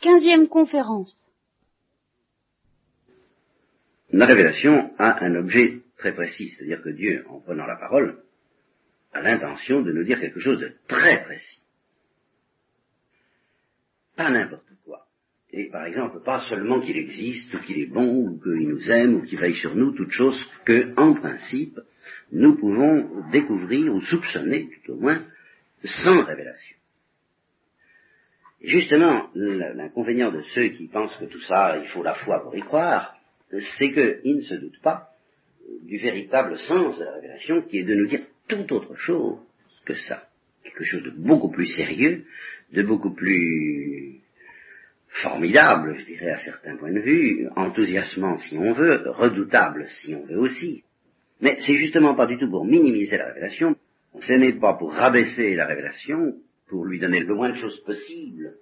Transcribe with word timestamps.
Quinzième 0.00 0.48
conférence. 0.48 1.14
La 4.10 4.24
révélation 4.24 4.92
a 4.98 5.22
un 5.24 5.34
objet 5.34 5.82
très 5.98 6.14
précis, 6.14 6.48
c'est-à-dire 6.48 6.82
que 6.82 6.88
Dieu, 6.88 7.24
en 7.28 7.40
prenant 7.40 7.66
la 7.66 7.76
parole, 7.76 8.22
a 9.12 9.20
l'intention 9.20 9.82
de 9.82 9.92
nous 9.92 10.02
dire 10.02 10.18
quelque 10.18 10.40
chose 10.40 10.58
de 10.58 10.72
très 10.88 11.22
précis. 11.24 11.60
Pas 14.16 14.30
n'importe 14.30 14.72
quoi. 14.84 15.06
Et 15.52 15.68
par 15.68 15.84
exemple, 15.84 16.22
pas 16.22 16.48
seulement 16.48 16.80
qu'il 16.80 16.96
existe, 16.96 17.52
ou 17.52 17.60
qu'il 17.60 17.78
est 17.80 17.92
bon, 17.92 18.26
ou 18.26 18.40
qu'il 18.40 18.68
nous 18.68 18.90
aime, 18.90 19.16
ou 19.16 19.22
qu'il 19.22 19.38
veille 19.38 19.54
sur 19.54 19.74
nous, 19.74 19.92
toute 19.92 20.12
chose 20.12 20.50
que, 20.64 20.94
en 20.96 21.12
principe, 21.12 21.78
nous 22.32 22.56
pouvons 22.56 23.28
découvrir 23.30 23.94
ou 23.94 24.00
soupçonner, 24.00 24.70
tout 24.84 24.92
au 24.92 24.96
moins, 24.96 25.26
sans 25.84 26.22
révélation. 26.22 26.79
Justement, 28.62 29.30
l'inconvénient 29.34 30.30
de 30.30 30.42
ceux 30.42 30.68
qui 30.68 30.86
pensent 30.86 31.16
que 31.16 31.24
tout 31.24 31.40
ça, 31.40 31.78
il 31.82 31.88
faut 31.88 32.02
la 32.02 32.14
foi 32.14 32.42
pour 32.42 32.54
y 32.56 32.60
croire, 32.60 33.16
c'est 33.50 33.92
qu'ils 33.92 34.36
ne 34.36 34.42
se 34.42 34.54
doutent 34.54 34.82
pas 34.82 35.08
du 35.82 35.98
véritable 35.98 36.58
sens 36.58 36.98
de 36.98 37.04
la 37.04 37.14
révélation, 37.14 37.62
qui 37.62 37.78
est 37.78 37.84
de 37.84 37.94
nous 37.94 38.06
dire 38.06 38.20
tout 38.48 38.72
autre 38.72 38.94
chose 38.96 39.38
que 39.84 39.94
ça. 39.94 40.28
Quelque 40.62 40.84
chose 40.84 41.02
de 41.02 41.10
beaucoup 41.10 41.50
plus 41.50 41.66
sérieux, 41.66 42.24
de 42.72 42.82
beaucoup 42.82 43.14
plus 43.14 44.20
formidable, 45.08 45.94
je 45.94 46.04
dirais, 46.04 46.30
à 46.30 46.38
certains 46.38 46.76
points 46.76 46.92
de 46.92 47.00
vue, 47.00 47.48
enthousiasmant 47.56 48.38
si 48.38 48.58
on 48.58 48.72
veut, 48.72 49.02
redoutable 49.06 49.86
si 49.88 50.14
on 50.14 50.24
veut 50.26 50.38
aussi. 50.38 50.84
Mais 51.40 51.56
c'est 51.60 51.76
justement 51.76 52.14
pas 52.14 52.26
du 52.26 52.36
tout 52.36 52.50
pour 52.50 52.66
minimiser 52.66 53.16
la 53.16 53.28
révélation, 53.28 53.76
ce 54.18 54.34
n'est 54.34 54.52
pas 54.52 54.74
pour 54.74 54.92
rabaisser 54.92 55.54
la 55.54 55.66
révélation, 55.66 56.34
pour 56.70 56.86
lui 56.86 57.00
donner 57.00 57.20
le 57.20 57.34
moins 57.34 57.50
de 57.50 57.56
choses 57.56 57.80
possible, 57.80 58.54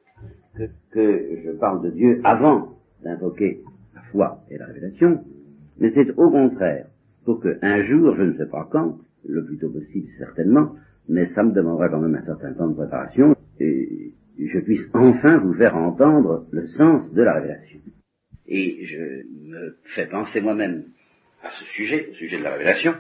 que, 0.90 1.40
je 1.44 1.50
parle 1.52 1.84
de 1.84 1.90
Dieu 1.90 2.20
avant 2.24 2.78
d'invoquer 3.04 3.60
la 3.94 4.02
foi 4.10 4.40
et 4.50 4.58
la 4.58 4.66
révélation, 4.66 5.22
mais 5.78 5.91
c'est 5.91 6.10
au 6.16 6.30
contraire 6.30 6.86
pour 7.24 7.41
qu'un 7.42 7.84
jour, 7.86 8.16
je 8.16 8.22
ne 8.22 8.36
sais 8.36 8.50
pas 8.50 8.66
quand, 8.72 8.98
le 9.28 9.44
plus 9.44 9.58
tôt 9.58 9.70
possible 9.70 10.08
certainement, 10.18 10.74
mais 11.08 11.27
ça 11.27 11.42
me 11.42 11.52
demandera 11.52 11.88
quand 11.91 12.00
même 12.00 12.14
un 12.14 12.24
certain 12.24 12.55
temps 12.55 12.68
de 12.68 12.74
préparation, 12.74 13.36
et 13.60 14.12
je 14.38 14.58
puisse 14.61 14.88
enfin 14.94 15.38
vous 15.38 15.55
faire 15.55 15.77
entendre 15.77 16.46
le 16.50 16.66
sens 16.68 17.12
de 17.12 17.22
la 17.22 17.34
révélation. 17.34 17.80
Et 18.46 18.84
je 18.86 18.98
me 19.50 19.77
fais 19.84 20.06
penser 20.06 20.40
moi-même 20.40 20.84
à 21.42 21.50
ce 21.50 21.64
sujet, 21.66 22.08
au 22.11 22.14
sujet 22.14 22.38
de 22.38 22.44
la 22.44 22.52
révélation, 22.52 22.94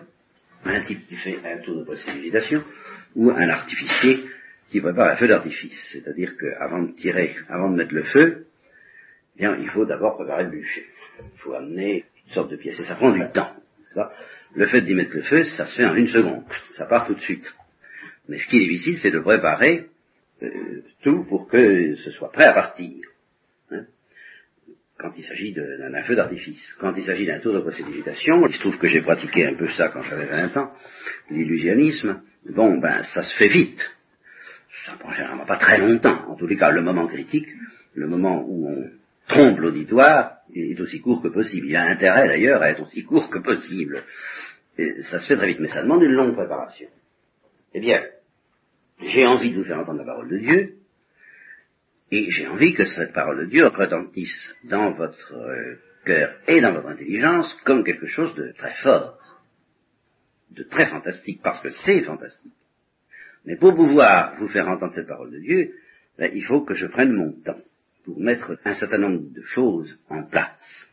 un 0.64 0.84
type 0.84 1.00
qui 1.08 1.16
fait 1.16 1.38
un 1.44 1.62
tour 1.62 1.78
de 1.78 1.84
précipitation, 1.84 2.62
ou 3.16 3.30
un 3.30 3.48
artificier 3.48 4.20
qui 4.68 4.80
prépare 4.80 5.12
un 5.12 5.16
feu 5.16 5.28
d'artifice. 5.28 5.90
C'est-à-dire 5.92 6.36
qu'avant 6.36 6.82
de 6.82 6.92
tirer, 6.92 7.34
avant 7.48 7.70
de 7.70 7.76
mettre 7.76 7.94
le 7.94 8.04
feu, 8.04 8.46
eh 9.36 9.40
bien, 9.40 9.56
il 9.56 9.70
faut 9.70 9.86
d'abord 9.86 10.16
préparer 10.16 10.44
le 10.44 10.50
bûcher. 10.50 10.86
Il 11.20 11.38
faut 11.38 11.54
amener 11.54 12.04
une 12.26 12.32
sorte 12.32 12.50
de 12.50 12.56
pièce. 12.56 12.78
Et 12.80 12.84
ça 12.84 12.96
prend 12.96 13.12
du 13.12 13.22
temps. 13.32 13.54
Le 14.54 14.66
fait 14.66 14.82
d'y 14.82 14.94
mettre 14.94 15.14
le 15.14 15.22
feu, 15.22 15.44
ça 15.44 15.66
se 15.66 15.76
fait 15.76 15.86
en 15.86 15.94
une 15.94 16.08
seconde. 16.08 16.44
Ça 16.76 16.86
part 16.86 17.06
tout 17.06 17.14
de 17.14 17.20
suite. 17.20 17.52
Mais 18.28 18.38
ce 18.38 18.46
qui 18.46 18.56
est 18.56 18.60
difficile, 18.60 18.98
c'est 18.98 19.10
de 19.10 19.20
préparer 19.20 19.88
euh, 20.42 20.82
tout 21.02 21.24
pour 21.24 21.48
que 21.48 21.94
ce 21.94 22.10
soit 22.10 22.30
prêt 22.30 22.44
à 22.44 22.52
partir. 22.52 22.94
Hein. 23.70 23.84
quand 24.98 25.12
il 25.16 25.24
s'agit 25.24 25.52
d'un 25.52 26.02
feu 26.02 26.14
d'artifice. 26.14 26.74
Quand 26.78 26.94
il 26.96 27.04
s'agit 27.04 27.26
d'un 27.26 27.38
tour 27.38 27.54
de 27.54 27.60
précipitation, 27.60 28.46
il 28.46 28.54
se 28.54 28.60
trouve 28.60 28.78
que 28.78 28.88
j'ai 28.88 29.00
pratiqué 29.00 29.46
un 29.46 29.54
peu 29.54 29.68
ça 29.68 29.88
quand 29.88 30.02
j'avais 30.02 30.26
20 30.26 30.56
ans, 30.56 30.72
l'illusionnisme, 31.30 32.20
bon, 32.50 32.78
ben, 32.78 33.02
ça 33.02 33.22
se 33.22 33.36
fait 33.36 33.48
vite 33.48 33.97
ça 34.88 34.96
prend 34.96 35.12
généralement 35.12 35.46
pas 35.46 35.58
très 35.58 35.78
longtemps. 35.78 36.28
En 36.28 36.36
tous 36.36 36.46
les 36.46 36.56
cas, 36.56 36.70
le 36.70 36.80
moment 36.80 37.06
critique, 37.06 37.48
le 37.94 38.06
moment 38.06 38.44
où 38.46 38.68
on 38.68 38.90
trompe 39.26 39.58
l'auditoire, 39.58 40.38
est 40.54 40.80
aussi 40.80 41.00
court 41.00 41.22
que 41.22 41.28
possible. 41.28 41.66
Il 41.66 41.76
a 41.76 41.84
intérêt 41.84 42.26
d'ailleurs 42.28 42.62
à 42.62 42.70
être 42.70 42.82
aussi 42.82 43.04
court 43.04 43.28
que 43.28 43.38
possible. 43.38 44.02
Ça 45.02 45.18
se 45.18 45.26
fait 45.26 45.36
très 45.36 45.48
vite, 45.48 45.60
mais 45.60 45.68
ça 45.68 45.82
demande 45.82 46.02
une 46.02 46.12
longue 46.12 46.34
préparation. 46.34 46.88
Eh 47.74 47.80
bien, 47.80 48.02
j'ai 49.00 49.26
envie 49.26 49.50
de 49.50 49.56
vous 49.56 49.64
faire 49.64 49.78
entendre 49.78 49.98
la 49.98 50.04
parole 50.04 50.30
de 50.30 50.38
Dieu, 50.38 50.76
et 52.10 52.30
j'ai 52.30 52.46
envie 52.46 52.72
que 52.72 52.86
cette 52.86 53.12
parole 53.12 53.40
de 53.40 53.50
Dieu 53.50 53.66
retentisse 53.66 54.54
dans 54.64 54.92
votre 54.92 55.34
euh, 55.34 55.78
cœur 56.04 56.34
et 56.46 56.60
dans 56.62 56.72
votre 56.72 56.88
intelligence 56.88 57.52
comme 57.64 57.84
quelque 57.84 58.06
chose 58.06 58.34
de 58.34 58.52
très 58.56 58.72
fort, 58.72 59.18
de 60.50 60.62
très 60.62 60.86
fantastique, 60.86 61.40
parce 61.42 61.60
que 61.60 61.68
c'est 61.68 62.00
fantastique. 62.00 62.52
Mais 63.44 63.56
pour 63.56 63.74
pouvoir 63.74 64.36
vous 64.38 64.48
faire 64.48 64.68
entendre 64.68 64.94
cette 64.94 65.06
parole 65.06 65.30
de 65.30 65.38
Dieu, 65.38 65.74
ben, 66.18 66.30
il 66.34 66.42
faut 66.42 66.62
que 66.62 66.74
je 66.74 66.86
prenne 66.86 67.12
mon 67.12 67.32
temps 67.32 67.60
pour 68.04 68.20
mettre 68.20 68.58
un 68.64 68.74
certain 68.74 68.98
nombre 68.98 69.32
de 69.32 69.42
choses 69.42 69.98
en 70.08 70.24
place. 70.24 70.88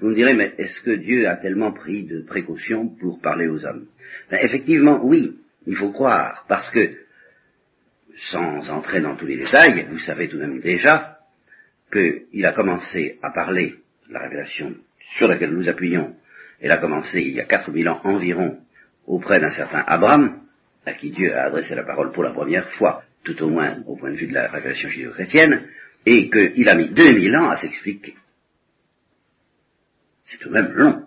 Vous 0.00 0.08
me 0.08 0.14
direz, 0.14 0.34
mais 0.34 0.54
est-ce 0.58 0.80
que 0.80 0.94
Dieu 0.94 1.28
a 1.28 1.36
tellement 1.36 1.72
pris 1.72 2.04
de 2.04 2.22
précautions 2.22 2.88
pour 2.88 3.20
parler 3.20 3.48
aux 3.48 3.64
hommes? 3.64 3.86
Ben, 4.30 4.38
Effectivement, 4.42 5.00
oui, 5.04 5.38
il 5.66 5.76
faut 5.76 5.90
croire, 5.90 6.44
parce 6.48 6.70
que, 6.70 6.96
sans 8.16 8.70
entrer 8.70 9.00
dans 9.00 9.16
tous 9.16 9.26
les 9.26 9.36
détails, 9.36 9.86
vous 9.90 9.98
savez 9.98 10.28
tout 10.28 10.36
de 10.36 10.42
même 10.46 10.60
déjà 10.60 11.18
qu'il 11.92 12.44
a 12.44 12.52
commencé 12.52 13.18
à 13.22 13.30
parler, 13.32 13.76
la 14.10 14.20
révélation 14.20 14.74
sur 15.16 15.28
laquelle 15.28 15.52
nous 15.52 15.68
appuyons, 15.68 16.14
elle 16.60 16.72
a 16.72 16.78
commencé 16.78 17.20
il 17.20 17.34
y 17.34 17.40
a 17.40 17.44
quatre 17.44 17.70
mille 17.70 17.88
ans 17.88 18.00
environ 18.04 18.58
auprès 19.06 19.40
d'un 19.40 19.50
certain 19.50 19.84
Abraham, 19.86 20.40
à 20.88 20.94
qui 20.94 21.10
Dieu 21.10 21.34
a 21.34 21.44
adressé 21.44 21.74
la 21.74 21.84
parole 21.84 22.12
pour 22.12 22.22
la 22.22 22.32
première 22.32 22.68
fois, 22.70 23.02
tout 23.22 23.40
au 23.42 23.48
moins 23.48 23.78
au 23.86 23.96
point 23.96 24.10
de 24.10 24.16
vue 24.16 24.26
de 24.26 24.34
la 24.34 24.48
révélation 24.48 24.88
judéo-chrétienne, 24.88 25.66
et 26.06 26.30
qu'il 26.30 26.68
a 26.68 26.74
mis 26.74 26.88
2000 26.88 27.36
ans 27.36 27.48
à 27.48 27.56
s'expliquer. 27.56 28.14
C'est 30.24 30.38
tout 30.38 30.48
de 30.48 30.54
même 30.54 30.72
long. 30.72 31.04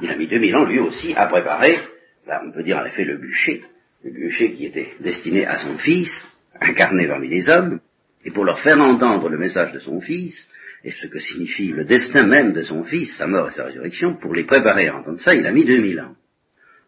Il 0.00 0.10
a 0.10 0.16
mis 0.16 0.26
2000 0.26 0.56
ans 0.56 0.64
lui 0.64 0.78
aussi 0.78 1.14
à 1.14 1.26
préparer, 1.28 1.78
là 2.26 2.42
on 2.44 2.52
peut 2.52 2.62
dire 2.62 2.78
en 2.78 2.84
effet 2.84 3.04
le 3.04 3.18
bûcher, 3.18 3.62
le 4.02 4.10
bûcher 4.10 4.52
qui 4.52 4.66
était 4.66 4.88
destiné 5.00 5.46
à 5.46 5.56
son 5.56 5.78
fils, 5.78 6.24
incarné 6.60 7.06
parmi 7.06 7.28
les 7.28 7.48
hommes, 7.48 7.80
et 8.24 8.30
pour 8.30 8.44
leur 8.44 8.60
faire 8.60 8.80
entendre 8.80 9.28
le 9.28 9.38
message 9.38 9.72
de 9.72 9.78
son 9.78 10.00
fils, 10.00 10.48
et 10.82 10.90
ce 10.90 11.06
que 11.06 11.18
signifie 11.18 11.72
le 11.72 11.84
destin 11.84 12.26
même 12.26 12.52
de 12.52 12.62
son 12.62 12.84
fils, 12.84 13.16
sa 13.16 13.26
mort 13.26 13.48
et 13.48 13.52
sa 13.52 13.64
résurrection, 13.64 14.16
pour 14.16 14.34
les 14.34 14.44
préparer 14.44 14.88
à 14.88 14.96
entendre 14.96 15.20
ça, 15.20 15.34
il 15.34 15.46
a 15.46 15.52
mis 15.52 15.64
2000 15.64 16.00
ans. 16.00 16.14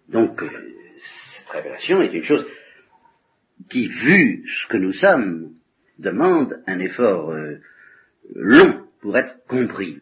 Donc, 0.08 0.42
euh, 0.42 0.48
révélation 1.50 2.02
est 2.02 2.12
une 2.12 2.24
chose 2.24 2.46
qui, 3.68 3.88
vu 3.88 4.44
ce 4.46 4.68
que 4.68 4.76
nous 4.76 4.92
sommes, 4.92 5.52
demande 5.98 6.62
un 6.66 6.78
effort 6.80 7.30
euh, 7.32 7.60
long 8.34 8.86
pour 9.00 9.16
être 9.16 9.36
compris. 9.46 10.00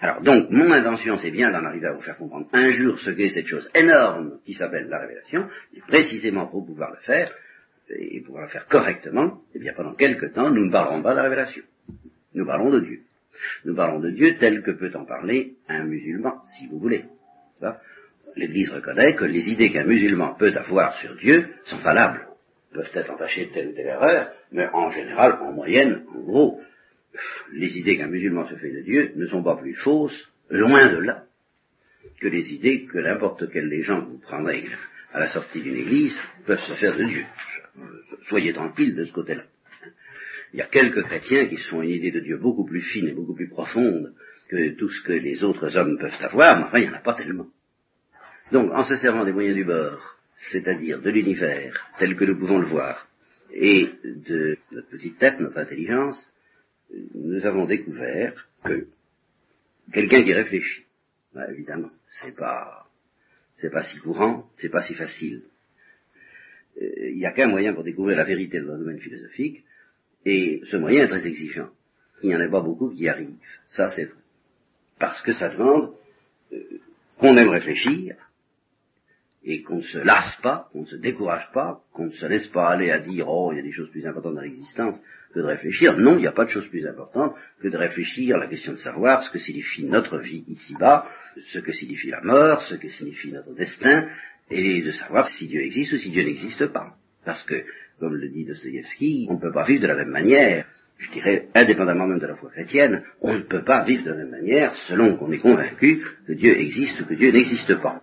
Alors 0.00 0.20
donc, 0.20 0.50
mon 0.50 0.72
intention, 0.72 1.16
c'est 1.16 1.30
bien 1.30 1.52
d'en 1.52 1.64
arriver 1.64 1.86
à 1.86 1.92
vous 1.92 2.00
faire 2.00 2.16
comprendre 2.16 2.48
un 2.52 2.70
jour 2.70 2.98
ce 2.98 3.10
qu'est 3.10 3.30
cette 3.30 3.46
chose 3.46 3.70
énorme 3.74 4.40
qui 4.44 4.52
s'appelle 4.52 4.88
la 4.88 4.98
révélation, 4.98 5.48
et 5.74 5.80
précisément 5.80 6.46
pour 6.46 6.66
pouvoir 6.66 6.90
le 6.90 6.98
faire, 6.98 7.32
et 7.88 8.20
pouvoir 8.20 8.44
le 8.44 8.50
faire 8.50 8.66
correctement, 8.66 9.42
eh 9.54 9.58
bien 9.58 9.72
pendant 9.74 9.94
quelque 9.94 10.26
temps, 10.26 10.50
nous 10.50 10.66
ne 10.66 10.72
parlerons 10.72 11.02
pas 11.02 11.12
de 11.12 11.16
la 11.16 11.22
révélation. 11.24 11.62
Nous 12.34 12.46
parlons 12.46 12.70
de 12.70 12.80
Dieu. 12.80 13.02
Nous 13.64 13.74
parlons 13.74 14.00
de 14.00 14.10
Dieu 14.10 14.36
tel 14.38 14.62
que 14.62 14.70
peut 14.70 14.92
en 14.94 15.04
parler 15.04 15.54
un 15.68 15.84
musulman, 15.84 16.42
si 16.46 16.66
vous 16.66 16.78
voulez. 16.78 17.04
L'Église 18.36 18.70
reconnaît 18.70 19.14
que 19.14 19.24
les 19.24 19.50
idées 19.50 19.70
qu'un 19.70 19.84
musulman 19.84 20.34
peut 20.34 20.52
avoir 20.56 20.96
sur 20.98 21.16
Dieu 21.16 21.48
sont 21.64 21.78
valables, 21.78 22.26
peuvent 22.72 22.90
être 22.94 23.10
entachées 23.10 23.46
de 23.46 23.52
telle 23.52 23.68
ou 23.68 23.72
telle 23.72 23.86
erreur, 23.86 24.30
mais 24.52 24.68
en 24.72 24.90
général, 24.90 25.38
en 25.40 25.52
moyenne, 25.52 26.04
en 26.14 26.20
gros, 26.20 26.60
les 27.52 27.78
idées 27.78 27.98
qu'un 27.98 28.08
musulman 28.08 28.46
se 28.46 28.54
fait 28.56 28.70
de 28.70 28.80
Dieu 28.80 29.12
ne 29.16 29.26
sont 29.26 29.42
pas 29.42 29.56
plus 29.56 29.74
fausses, 29.74 30.28
loin 30.48 30.88
de 30.88 30.98
là, 30.98 31.24
que 32.20 32.28
les 32.28 32.54
idées 32.54 32.84
que 32.84 32.98
n'importe 32.98 33.50
quelle 33.50 33.68
légende 33.68 34.08
vous 34.08 34.18
prendrez 34.18 34.64
à 35.12 35.20
la 35.20 35.28
sortie 35.28 35.60
d'une 35.60 35.76
église 35.76 36.18
peuvent 36.46 36.60
se 36.60 36.74
faire 36.74 36.96
de 36.96 37.04
Dieu. 37.04 37.24
Soyez 38.22 38.52
tranquilles 38.52 38.94
de 38.94 39.04
ce 39.04 39.12
côté-là. 39.12 39.44
Il 40.52 40.58
y 40.58 40.62
a 40.62 40.66
quelques 40.66 41.02
chrétiens 41.02 41.46
qui 41.46 41.56
se 41.56 41.68
font 41.68 41.82
une 41.82 41.90
idée 41.90 42.10
de 42.10 42.20
Dieu 42.20 42.36
beaucoup 42.36 42.64
plus 42.64 42.82
fine 42.82 43.08
et 43.08 43.12
beaucoup 43.12 43.34
plus 43.34 43.48
profonde 43.48 44.14
que 44.48 44.70
tout 44.70 44.90
ce 44.90 45.02
que 45.02 45.12
les 45.12 45.44
autres 45.44 45.76
hommes 45.76 45.98
peuvent 45.98 46.18
avoir, 46.20 46.58
mais 46.58 46.64
enfin, 46.64 46.78
il 46.78 46.88
n'y 46.88 46.94
en 46.94 46.98
a 46.98 47.02
pas 47.02 47.14
tellement. 47.14 47.46
Donc, 48.52 48.70
en 48.70 48.84
se 48.84 48.96
servant 48.96 49.24
des 49.24 49.32
moyens 49.32 49.56
du 49.56 49.64
bord, 49.64 50.18
c'est-à-dire 50.36 51.00
de 51.00 51.08
l'univers 51.08 51.90
tel 51.98 52.14
que 52.16 52.24
nous 52.26 52.38
pouvons 52.38 52.58
le 52.58 52.66
voir, 52.66 53.08
et 53.50 53.88
de 54.04 54.58
notre 54.70 54.90
petite 54.90 55.18
tête, 55.18 55.40
notre 55.40 55.56
intelligence, 55.56 56.30
nous 57.14 57.46
avons 57.46 57.64
découvert 57.64 58.46
que 58.62 58.88
quelqu'un 59.90 60.22
qui 60.22 60.34
réfléchit, 60.34 60.84
bah, 61.34 61.50
évidemment, 61.50 61.90
c'est 62.10 62.36
pas, 62.36 62.86
c'est 63.54 63.70
pas 63.70 63.82
si 63.82 63.98
courant, 64.00 64.50
c'est 64.56 64.68
pas 64.68 64.82
si 64.82 64.94
facile. 64.94 65.44
Euh, 66.80 67.08
il 67.08 67.16
n'y 67.16 67.26
a 67.26 67.32
qu'un 67.32 67.48
moyen 67.48 67.72
pour 67.72 67.84
découvrir 67.84 68.18
la 68.18 68.24
vérité 68.24 68.60
dans 68.60 68.74
le 68.74 68.80
domaine 68.80 69.00
philosophique, 69.00 69.64
et 70.26 70.60
ce 70.66 70.76
moyen 70.76 71.04
est 71.04 71.08
très 71.08 71.26
exigeant. 71.26 71.70
Il 72.22 72.28
n'y 72.28 72.36
en 72.36 72.40
a 72.40 72.50
pas 72.50 72.60
beaucoup 72.60 72.90
qui 72.90 73.04
y 73.04 73.08
arrivent. 73.08 73.34
Ça, 73.66 73.88
c'est 73.88 74.04
vrai. 74.04 74.20
Parce 74.98 75.22
que 75.22 75.32
ça 75.32 75.48
demande 75.48 75.94
euh, 76.52 76.58
qu'on 77.18 77.34
aime 77.38 77.48
réfléchir, 77.48 78.16
et 79.44 79.62
qu'on 79.62 79.76
ne 79.76 79.82
se 79.82 79.98
lasse 79.98 80.38
pas, 80.42 80.68
qu'on 80.72 80.82
ne 80.82 80.86
se 80.86 80.96
décourage 80.96 81.50
pas, 81.52 81.80
qu'on 81.92 82.06
ne 82.06 82.12
se 82.12 82.26
laisse 82.26 82.46
pas 82.46 82.68
aller 82.68 82.90
à 82.90 83.00
dire 83.00 83.26
oh 83.28 83.50
il 83.52 83.56
y 83.56 83.60
a 83.60 83.62
des 83.62 83.72
choses 83.72 83.90
plus 83.90 84.06
importantes 84.06 84.34
dans 84.34 84.40
l'existence 84.40 85.00
que 85.34 85.40
de 85.40 85.44
réfléchir. 85.44 85.96
Non, 85.96 86.16
il 86.16 86.20
n'y 86.20 86.26
a 86.26 86.32
pas 86.32 86.44
de 86.44 86.50
chose 86.50 86.68
plus 86.68 86.86
importante 86.86 87.34
que 87.60 87.68
de 87.68 87.76
réfléchir 87.76 88.36
à 88.36 88.38
la 88.38 88.46
question 88.46 88.72
de 88.72 88.78
savoir 88.78 89.22
ce 89.22 89.30
que 89.30 89.38
signifie 89.38 89.84
notre 89.84 90.18
vie 90.18 90.44
ici-bas, 90.48 91.06
ce 91.46 91.58
que 91.58 91.72
signifie 91.72 92.10
la 92.10 92.20
mort, 92.20 92.62
ce 92.62 92.74
que 92.74 92.88
signifie 92.88 93.32
notre 93.32 93.54
destin, 93.54 94.08
et 94.50 94.82
de 94.82 94.92
savoir 94.92 95.28
si 95.28 95.48
Dieu 95.48 95.62
existe 95.62 95.92
ou 95.92 95.98
si 95.98 96.10
Dieu 96.10 96.22
n'existe 96.22 96.66
pas. 96.66 96.96
Parce 97.24 97.42
que, 97.44 97.64
comme 97.98 98.14
le 98.14 98.28
dit 98.28 98.44
Dostoïevski, 98.44 99.26
on 99.30 99.34
ne 99.34 99.40
peut 99.40 99.52
pas 99.52 99.64
vivre 99.64 99.82
de 99.82 99.86
la 99.86 99.96
même 99.96 100.10
manière. 100.10 100.66
Je 100.98 101.10
dirais, 101.10 101.48
indépendamment 101.54 102.06
même 102.06 102.18
de 102.18 102.26
la 102.26 102.36
foi 102.36 102.50
chrétienne, 102.50 103.02
on 103.20 103.34
ne 103.34 103.42
peut 103.42 103.64
pas 103.64 103.84
vivre 103.84 104.04
de 104.04 104.10
la 104.10 104.16
même 104.16 104.30
manière 104.30 104.74
selon 104.88 105.16
qu'on 105.16 105.32
est 105.32 105.38
convaincu 105.38 106.02
que 106.26 106.32
Dieu 106.32 106.56
existe 106.56 107.00
ou 107.00 107.06
que 107.06 107.14
Dieu 107.14 107.32
n'existe 107.32 107.74
pas. 107.80 108.01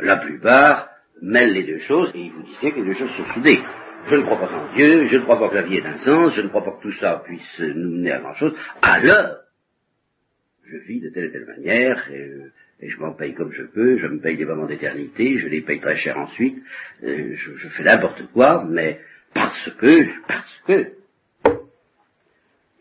La 0.00 0.16
plupart 0.16 0.88
mêlent 1.22 1.52
les 1.52 1.64
deux 1.64 1.78
choses 1.78 2.10
et 2.14 2.20
ils 2.20 2.32
vous 2.32 2.42
disent 2.42 2.58
que 2.58 2.80
les 2.80 2.84
deux 2.84 2.94
choses 2.94 3.14
sont 3.16 3.26
soudées. 3.32 3.60
Je 4.06 4.16
ne 4.16 4.22
crois 4.22 4.38
pas 4.38 4.52
en 4.52 4.74
Dieu, 4.74 5.06
je 5.06 5.16
ne 5.16 5.22
crois 5.22 5.38
pas 5.38 5.48
que 5.48 5.54
la 5.54 5.62
vie 5.62 5.78
ait 5.78 5.86
un 5.86 5.96
sens, 5.96 6.34
je 6.34 6.42
ne 6.42 6.48
crois 6.48 6.64
pas 6.64 6.72
que 6.72 6.82
tout 6.82 6.92
ça 6.92 7.22
puisse 7.24 7.60
nous 7.60 7.96
mener 7.96 8.12
à 8.12 8.20
grand 8.20 8.34
chose. 8.34 8.54
Alors, 8.82 9.38
je 10.62 10.78
vis 10.78 11.00
de 11.00 11.08
telle 11.08 11.24
et 11.24 11.30
telle 11.30 11.46
manière, 11.46 12.10
et, 12.12 12.86
je 12.86 12.98
m'en 12.98 13.14
paye 13.14 13.34
comme 13.34 13.52
je 13.52 13.62
peux, 13.62 13.96
je 13.96 14.06
me 14.06 14.20
paye 14.20 14.36
des 14.36 14.44
moments 14.44 14.66
d'éternité, 14.66 15.38
je 15.38 15.48
les 15.48 15.62
paye 15.62 15.80
très 15.80 15.96
cher 15.96 16.18
ensuite, 16.18 16.58
euh, 17.02 17.30
je, 17.32 17.68
fais 17.68 17.84
n'importe 17.84 18.26
quoi, 18.32 18.66
mais 18.68 19.00
parce 19.32 19.70
que, 19.70 20.26
parce 20.26 20.60
que, 20.66 20.92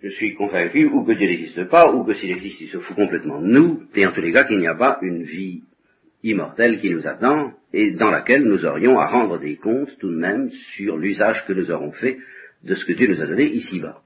je 0.01 0.09
suis 0.09 0.35
convaincu 0.35 0.85
ou 0.87 1.05
que 1.05 1.13
Dieu 1.13 1.27
n'existe 1.27 1.69
pas, 1.69 1.93
ou 1.93 2.03
que 2.03 2.15
s'il 2.15 2.31
existe, 2.31 2.59
il 2.59 2.67
se 2.67 2.79
fout 2.79 2.97
complètement 2.97 3.39
de 3.39 3.47
nous, 3.47 3.83
et 3.95 4.05
en 4.05 4.11
tous 4.11 4.19
les 4.19 4.33
cas 4.33 4.43
qu'il 4.43 4.59
n'y 4.59 4.67
a 4.67 4.75
pas 4.75 4.99
une 5.01 5.23
vie 5.23 5.63
immortelle 6.23 6.79
qui 6.79 6.89
nous 6.89 7.07
attend 7.07 7.53
et 7.73 7.91
dans 7.91 8.09
laquelle 8.09 8.43
nous 8.43 8.65
aurions 8.65 8.97
à 8.97 9.07
rendre 9.07 9.39
des 9.39 9.57
comptes 9.57 9.97
tout 9.99 10.09
de 10.09 10.17
même 10.17 10.49
sur 10.49 10.97
l'usage 10.97 11.45
que 11.45 11.53
nous 11.53 11.69
aurons 11.69 11.91
fait 11.91 12.17
de 12.63 12.75
ce 12.75 12.85
que 12.85 12.93
Dieu 12.93 13.07
nous 13.07 13.21
a 13.21 13.27
donné 13.27 13.45
ici-bas. 13.45 14.01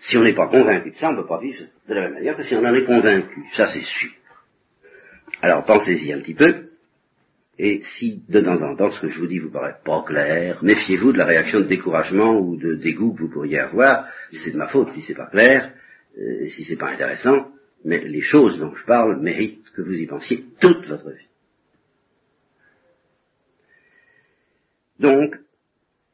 Si 0.00 0.18
on 0.18 0.24
n'est 0.24 0.34
pas 0.34 0.48
convaincu 0.48 0.90
de 0.90 0.96
ça, 0.96 1.10
on 1.10 1.12
ne 1.12 1.22
peut 1.22 1.28
pas 1.28 1.40
vivre 1.40 1.64
de 1.88 1.94
la 1.94 2.02
même 2.02 2.14
manière 2.14 2.36
que 2.36 2.42
si 2.42 2.54
on 2.54 2.64
en 2.64 2.74
est 2.74 2.84
convaincu. 2.84 3.44
Ça, 3.52 3.66
c'est 3.66 3.84
sûr. 3.84 4.10
Alors 5.40 5.64
pensez-y 5.64 6.12
un 6.12 6.20
petit 6.20 6.34
peu. 6.34 6.68
Et 7.58 7.80
si 7.84 8.22
de 8.28 8.40
temps 8.40 8.60
en 8.62 8.74
temps 8.74 8.90
ce 8.90 9.00
que 9.00 9.08
je 9.08 9.20
vous 9.20 9.28
dis 9.28 9.38
vous 9.38 9.50
paraît 9.50 9.76
pas 9.84 10.02
clair, 10.02 10.58
méfiez-vous 10.62 11.12
de 11.12 11.18
la 11.18 11.24
réaction 11.24 11.60
de 11.60 11.66
découragement 11.66 12.36
ou 12.36 12.56
de 12.56 12.74
dégoût 12.74 13.14
que 13.14 13.20
vous 13.20 13.30
pourriez 13.30 13.60
avoir. 13.60 14.08
C'est 14.32 14.50
de 14.50 14.56
ma 14.56 14.66
faute 14.66 14.92
si 14.92 15.02
c'est 15.02 15.14
pas 15.14 15.26
clair, 15.26 15.72
euh, 16.18 16.48
si 16.48 16.64
c'est 16.64 16.76
pas 16.76 16.90
intéressant. 16.90 17.48
Mais 17.84 18.00
les 18.00 18.22
choses 18.22 18.58
dont 18.58 18.74
je 18.74 18.84
parle 18.84 19.20
méritent 19.20 19.70
que 19.76 19.82
vous 19.82 19.94
y 19.94 20.06
pensiez 20.06 20.44
toute 20.60 20.86
votre 20.86 21.10
vie. 21.10 21.26
Donc, 24.98 25.36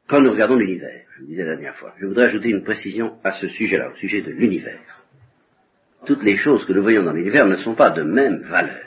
quand 0.07 0.21
nous 0.21 0.31
regardons 0.31 0.55
l'univers, 0.55 1.05
je 1.15 1.21
vous 1.21 1.27
disais 1.27 1.43
la 1.43 1.55
dernière 1.55 1.75
fois, 1.75 1.93
je 1.99 2.05
voudrais 2.05 2.25
ajouter 2.25 2.49
une 2.49 2.63
précision 2.63 3.17
à 3.23 3.31
ce 3.31 3.47
sujet-là, 3.47 3.91
au 3.91 3.95
sujet 3.95 4.21
de 4.21 4.31
l'univers. 4.31 4.79
Toutes 6.05 6.23
les 6.23 6.35
choses 6.35 6.65
que 6.65 6.73
nous 6.73 6.81
voyons 6.81 7.03
dans 7.03 7.13
l'univers 7.13 7.45
ne 7.45 7.55
sont 7.55 7.75
pas 7.75 7.91
de 7.91 8.01
même 8.01 8.41
valeur. 8.41 8.83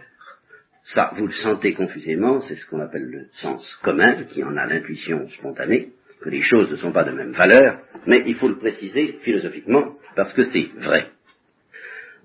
Ça, 0.85 1.13
vous 1.17 1.27
le 1.27 1.33
sentez 1.33 1.73
confusément, 1.73 2.41
c'est 2.41 2.57
ce 2.57 2.67
qu'on 2.67 2.81
appelle 2.81 3.05
le 3.05 3.29
sens 3.33 3.77
commun, 3.83 4.25
qui 4.25 4.43
en 4.45 4.57
a 4.57 4.67
l'intuition 4.67 5.29
spontanée, 5.29 5.93
que 6.21 6.29
les 6.29 6.43
choses 6.43 6.71
ne 6.71 6.77
sont 6.77 6.93
pas 6.93 7.05
de 7.05 7.13
même 7.13 7.33
valeur, 7.33 7.83
mais 8.07 8.23
il 8.27 8.35
faut 8.35 8.49
le 8.49 8.59
préciser 8.59 9.19
philosophiquement, 9.23 9.97
parce 10.17 10.33
que 10.33 10.43
c'est 10.43 10.69
vrai. 10.77 11.11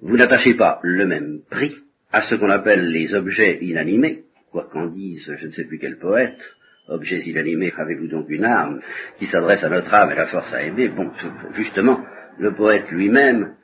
Vous 0.02 0.18
n'attachez 0.18 0.56
pas 0.56 0.80
le 0.84 1.06
même 1.06 1.42
prix 1.50 1.76
à 2.12 2.22
ce 2.22 2.36
qu'on 2.36 2.50
appelle 2.50 2.92
les 2.92 3.14
objets 3.14 3.60
inanimés, 3.62 4.24
quoi 4.52 4.68
qu'en 4.72 4.88
dise 4.88 5.34
je 5.38 5.48
ne 5.48 5.52
sais 5.52 5.66
plus 5.66 5.78
quel 5.78 5.98
poète, 5.98 6.42
objets 6.90 7.20
inanimés, 7.20 7.74
avez-vous 7.78 8.08
donc 8.08 8.26
une 8.30 8.46
âme 8.46 8.82
qui 9.18 9.26
s'adresse 9.26 9.64
à 9.64 9.70
notre 9.70 9.94
âme 9.94 10.12
et 10.12 10.16
la 10.16 10.28
force 10.28 10.54
à 10.54 10.64
aimer? 10.64 10.90
Bon, 10.90 11.12
justement, 11.54 12.04
le 12.38 12.54
poète 12.54 12.90
lui-même 12.92 13.56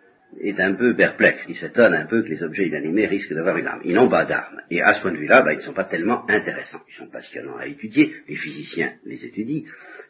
est 0.42 0.60
un 0.60 0.74
peu 0.74 0.95
perplexe. 0.95 1.45
Il 1.48 1.56
s'étonne 1.56 1.94
un 1.94 2.06
peu 2.06 2.24
que 2.24 2.30
les 2.30 2.44
objets 2.44 2.68
inanimés 2.68 3.06
risquent 3.06 3.33
d'avoir 3.33 3.57
une 3.57 3.68
âme. 3.68 3.81
Ils 3.83 3.95
n'ont 3.95 4.10
pas 4.10 4.25
d'âme. 4.25 4.62
Et 4.69 4.81
à 4.81 4.94
ce 4.94 5.01
point 5.01 5.12
de 5.12 5.18
vue-là, 5.18 5.42
ben, 5.42 5.51
ils 5.51 5.57
ne 5.57 5.62
sont 5.62 5.74
pas 5.74 5.86
tellement 5.86 6.30
intéressants. 6.30 6.81
Ils 6.89 6.95
sont 6.95 7.07
passionnants 7.07 7.57
à 7.57 7.68
étudier. 7.68 8.13
Les 8.27 8.36
physiciens 8.36 8.94
les 9.06 9.25
étudient. 9.25 9.63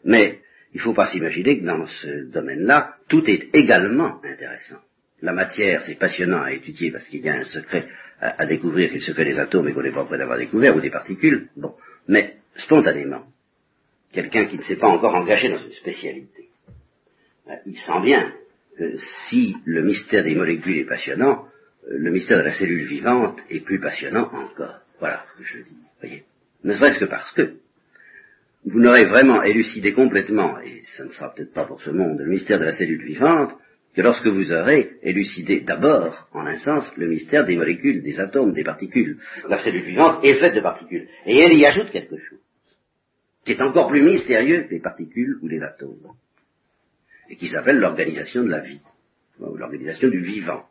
Mais 0.03 0.39
il 0.73 0.77
ne 0.77 0.81
faut 0.81 0.93
pas 0.93 1.05
s'imaginer 1.05 1.59
que 1.59 1.65
dans 1.65 1.85
ce 1.85 2.31
domaine-là, 2.31 2.95
tout 3.07 3.29
est 3.29 3.55
également 3.55 4.19
intéressant. 4.23 4.79
La 5.21 5.31
matière, 5.31 5.83
c'est 5.83 5.97
passionnant 5.97 6.41
à 6.41 6.51
étudier 6.51 6.91
parce 6.91 7.07
qu'il 7.07 7.21
y 7.21 7.29
a 7.29 7.35
un 7.35 7.43
secret 7.43 7.87
à, 8.19 8.45
découvrir, 8.45 8.91
le 8.93 8.99
secret 8.99 9.25
des 9.25 9.39
atomes 9.39 9.67
et 9.67 9.73
qu'on 9.73 9.83
n'est 9.83 9.91
pas 9.91 10.05
prêt 10.05 10.17
d'avoir 10.17 10.37
découvert, 10.37 10.75
ou 10.75 10.81
des 10.81 10.89
particules. 10.89 11.49
Bon. 11.55 11.75
Mais 12.07 12.37
spontanément, 12.55 13.25
quelqu'un 14.11 14.45
qui 14.45 14.57
ne 14.57 14.61
s'est 14.61 14.77
pas 14.77 14.87
encore 14.87 15.15
engagé 15.15 15.49
dans 15.49 15.57
une 15.57 15.71
spécialité, 15.71 16.49
ben, 17.45 17.59
il 17.65 17.77
sent 17.77 18.01
bien 18.01 18.33
que 18.77 18.97
si 18.97 19.55
le 19.65 19.83
mystère 19.83 20.23
des 20.23 20.35
molécules 20.35 20.79
est 20.79 20.85
passionnant, 20.85 21.45
euh, 21.87 21.97
le 21.97 22.11
mystère 22.11 22.39
de 22.39 22.43
la 22.43 22.51
cellule 22.51 22.85
vivante 22.85 23.39
est 23.49 23.61
plus 23.61 23.79
passionnant 23.79 24.29
encore. 24.33 24.79
Voilà 24.99 25.25
ce 25.33 25.37
que 25.37 25.43
je 25.43 25.63
dis, 25.63 25.77
voyez. 25.99 26.23
Ne 26.63 26.73
serait-ce 26.73 26.99
que 26.99 27.05
parce 27.05 27.31
que 27.33 27.57
vous 28.65 28.79
n'aurez 28.79 29.05
vraiment 29.05 29.43
élucidé 29.43 29.93
complètement, 29.93 30.59
et 30.59 30.81
ça 30.85 31.05
ne 31.05 31.11
sera 31.11 31.33
peut-être 31.33 31.53
pas 31.53 31.65
pour 31.65 31.81
ce 31.81 31.91
monde, 31.91 32.19
le 32.19 32.25
mystère 32.25 32.57
de 32.57 32.65
la 32.65 32.73
cellule 32.73 33.03
vivante, 33.03 33.55
que 33.95 34.01
lorsque 34.01 34.27
vous 34.27 34.51
aurez 34.51 34.97
élucidé 35.03 35.61
d'abord, 35.61 36.27
en 36.33 36.45
un 36.45 36.57
sens, 36.57 36.91
le 36.97 37.07
mystère 37.07 37.45
des 37.45 37.55
molécules, 37.55 38.03
des 38.03 38.19
atomes, 38.19 38.51
des 38.51 38.63
particules. 38.63 39.17
La 39.47 39.57
cellule 39.57 39.83
vivante 39.83 40.23
est 40.25 40.33
faite 40.35 40.55
de 40.55 40.61
particules. 40.61 41.07
Et 41.25 41.37
elle 41.37 41.53
y 41.53 41.65
ajoute 41.65 41.91
quelque 41.91 42.17
chose, 42.17 42.39
qui 43.45 43.51
est 43.51 43.61
encore 43.61 43.87
plus 43.87 44.01
mystérieux 44.01 44.63
que 44.63 44.71
les 44.71 44.81
particules 44.81 45.37
ou 45.41 45.47
les 45.47 45.61
atomes, 45.61 46.13
et 47.29 47.35
qui 47.35 47.47
s'appelle 47.47 47.79
l'organisation 47.79 48.43
de 48.43 48.49
la 48.49 48.59
vie, 48.59 48.81
ou 49.39 49.55
l'organisation 49.55 50.09
du 50.09 50.19
vivant, 50.19 50.65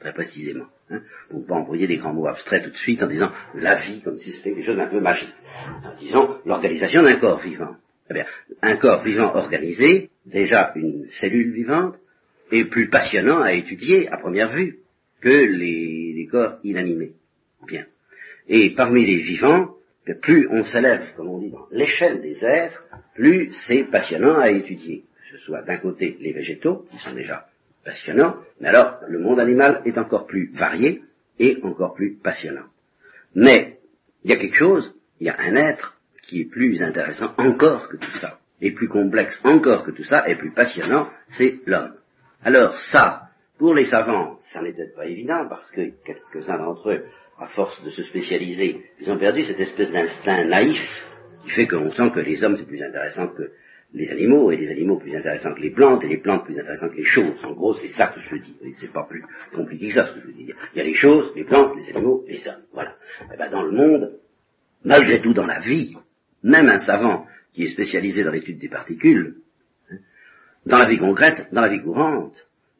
très 0.00 0.12
précisément. 0.12 0.66
Hein, 0.90 1.00
pour 1.30 1.40
ne 1.40 1.46
pas 1.46 1.54
employer 1.54 1.86
des 1.86 1.96
grands 1.96 2.12
mots 2.12 2.26
abstraits 2.26 2.62
tout 2.62 2.70
de 2.70 2.76
suite 2.76 3.02
en 3.02 3.06
disant 3.06 3.30
la 3.54 3.76
vie, 3.76 4.02
comme 4.02 4.18
si 4.18 4.32
c'était 4.32 4.54
quelque 4.54 4.66
chose 4.66 4.76
d'un 4.76 4.88
peu 4.88 5.00
magique. 5.00 5.32
En 5.82 5.96
disant 5.96 6.38
l'organisation 6.44 7.02
d'un 7.02 7.16
corps 7.16 7.40
vivant. 7.40 7.76
Eh 8.10 8.14
bien, 8.14 8.26
un 8.60 8.76
corps 8.76 9.02
vivant 9.02 9.34
organisé, 9.34 10.10
déjà 10.26 10.72
une 10.76 11.08
cellule 11.08 11.52
vivante, 11.52 11.96
est 12.52 12.66
plus 12.66 12.90
passionnant 12.90 13.40
à 13.40 13.54
étudier 13.54 14.08
à 14.10 14.18
première 14.18 14.52
vue 14.52 14.80
que 15.20 15.28
les, 15.28 16.28
corps 16.30 16.58
inanimés. 16.64 17.12
Bien. 17.66 17.86
Et 18.48 18.74
parmi 18.74 19.06
les 19.06 19.16
vivants, 19.16 19.73
plus 20.12 20.48
on 20.50 20.64
s'élève, 20.64 21.14
comme 21.16 21.28
on 21.28 21.38
dit, 21.38 21.50
dans 21.50 21.66
l'échelle 21.70 22.20
des 22.20 22.44
êtres, 22.44 22.86
plus 23.14 23.52
c'est 23.52 23.84
passionnant 23.84 24.38
à 24.38 24.50
étudier. 24.50 25.04
Que 25.22 25.38
ce 25.38 25.44
soit 25.44 25.62
d'un 25.62 25.78
côté 25.78 26.18
les 26.20 26.32
végétaux, 26.32 26.86
qui 26.90 26.98
sont 26.98 27.14
déjà 27.14 27.46
passionnants, 27.84 28.36
mais 28.60 28.68
alors 28.68 29.00
le 29.08 29.18
monde 29.18 29.40
animal 29.40 29.82
est 29.84 29.98
encore 29.98 30.26
plus 30.26 30.50
varié 30.52 31.02
et 31.38 31.58
encore 31.62 31.94
plus 31.94 32.16
passionnant. 32.16 32.66
Mais 33.34 33.78
il 34.22 34.30
y 34.30 34.34
a 34.34 34.36
quelque 34.36 34.56
chose, 34.56 34.94
il 35.20 35.26
y 35.26 35.30
a 35.30 35.36
un 35.38 35.54
être 35.56 35.98
qui 36.22 36.40
est 36.40 36.50
plus 36.50 36.82
intéressant 36.82 37.34
encore 37.38 37.88
que 37.88 37.96
tout 37.96 38.16
ça, 38.18 38.38
et 38.60 38.72
plus 38.72 38.88
complexe 38.88 39.40
encore 39.44 39.84
que 39.84 39.90
tout 39.90 40.04
ça, 40.04 40.28
et 40.28 40.36
plus 40.36 40.52
passionnant, 40.52 41.10
c'est 41.28 41.60
l'homme. 41.66 41.94
Alors 42.42 42.76
ça, 42.76 43.28
pour 43.58 43.74
les 43.74 43.84
savants, 43.84 44.36
ça 44.40 44.62
n'est 44.62 44.72
peut-être 44.72 44.96
pas 44.96 45.06
évident, 45.06 45.46
parce 45.48 45.70
que 45.70 45.92
quelques-uns 46.04 46.58
d'entre 46.58 46.90
eux, 46.90 47.04
à 47.38 47.48
force 47.48 47.82
de 47.84 47.90
se 47.90 48.02
spécialiser, 48.02 48.84
ils 49.00 49.10
ont 49.10 49.18
perdu 49.18 49.44
cette 49.44 49.60
espèce 49.60 49.92
d'instinct 49.92 50.44
naïf 50.46 51.06
qui 51.42 51.50
fait 51.50 51.66
qu'on 51.66 51.90
sent 51.90 52.10
que 52.12 52.20
les 52.20 52.42
hommes 52.42 52.56
c'est 52.56 52.66
plus 52.66 52.82
intéressant 52.82 53.28
que 53.28 53.50
les 53.92 54.10
animaux, 54.10 54.50
et 54.50 54.56
les 54.56 54.70
animaux 54.70 54.98
plus 54.98 55.14
intéressants 55.14 55.54
que 55.54 55.60
les 55.60 55.70
plantes, 55.70 56.02
et 56.02 56.08
les 56.08 56.18
plantes 56.18 56.44
plus 56.44 56.58
intéressantes 56.58 56.90
que 56.90 56.96
les 56.96 57.04
choses. 57.04 57.44
En 57.44 57.52
gros, 57.52 57.74
c'est 57.74 57.88
ça 57.88 58.08
que 58.08 58.18
je 58.20 58.36
dis. 58.36 58.56
C'est 58.74 58.92
pas 58.92 59.04
plus 59.04 59.24
compliqué 59.54 59.88
que 59.88 59.94
ça, 59.94 60.06
ce 60.06 60.14
que 60.14 60.20
je 60.20 60.26
veux 60.26 60.32
dire. 60.32 60.56
Il 60.74 60.78
y 60.78 60.80
a 60.80 60.84
les 60.84 60.94
choses, 60.94 61.32
les 61.36 61.44
plantes, 61.44 61.76
les 61.76 61.90
animaux, 61.90 62.24
les 62.26 62.44
hommes. 62.48 62.62
Voilà. 62.72 62.90
Et 62.90 63.34
eh 63.34 63.36
ben, 63.36 63.50
dans 63.50 63.62
le 63.62 63.70
monde, 63.70 64.18
malgré 64.82 65.22
tout 65.22 65.32
dans 65.32 65.46
la 65.46 65.60
vie, 65.60 65.96
même 66.42 66.68
un 66.68 66.78
savant 66.78 67.26
qui 67.52 67.64
est 67.64 67.68
spécialisé 67.68 68.24
dans 68.24 68.32
l'étude 68.32 68.58
des 68.58 68.68
particules, 68.68 69.36
dans 70.66 70.78
la 70.78 70.88
vie 70.88 70.98
concrète, 70.98 71.48
dans 71.52 71.60
la 71.60 71.68
vie 71.68 71.82
courante, 71.82 72.34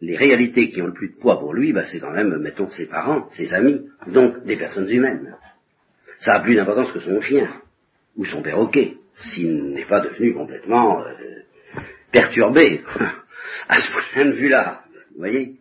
les 0.05 0.17
réalités 0.17 0.69
qui 0.69 0.83
ont 0.83 0.87
le 0.87 0.93
plus 0.93 1.11
de 1.11 1.17
poids 1.17 1.39
pour 1.39 1.55
lui, 1.55 1.73
bah, 1.73 1.85
c'est 1.85 2.01
quand 2.01 2.13
même, 2.13 2.37
mettons, 2.39 2.69
ses 2.69 2.87
parents, 2.87 3.29
ses 3.31 3.53
amis, 3.53 3.89
donc 4.07 4.45
des 4.45 4.57
personnes 4.57 4.91
humaines. 4.91 5.37
Ça 6.21 6.35
a 6.35 6.43
plus 6.43 6.55
d'importance 6.55 6.93
que 6.93 7.01
son 7.01 7.21
chien, 7.21 7.49
ou 8.17 8.25
son 8.25 8.43
perroquet, 8.43 8.97
s'il 9.17 9.73
n'est 9.73 9.87
pas 9.87 10.01
devenu 10.01 10.35
complètement 10.35 11.03
euh, 11.03 11.13
perturbé, 12.13 12.83
à 13.69 13.81
ce 13.81 13.91
point 14.13 14.27
de 14.27 14.33
vue-là. 14.33 14.85
Vous 15.13 15.19
voyez 15.19 15.57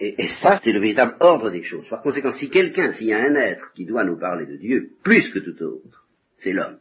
et, 0.00 0.26
ça, 0.26 0.60
c'est 0.62 0.72
le 0.72 0.80
véritable 0.80 1.16
ordre 1.20 1.50
des 1.50 1.62
choses. 1.62 1.88
Par 1.88 2.02
conséquent, 2.02 2.32
si 2.32 2.50
quelqu'un, 2.50 2.92
s'il 2.92 3.08
y 3.08 3.12
a 3.12 3.18
un 3.18 3.34
être 3.34 3.72
qui 3.74 3.84
doit 3.84 4.04
nous 4.04 4.18
parler 4.18 4.46
de 4.46 4.56
Dieu, 4.56 4.90
plus 5.02 5.30
que 5.30 5.38
tout 5.38 5.60
autre, 5.62 6.06
c'est 6.36 6.52
l'homme. 6.52 6.78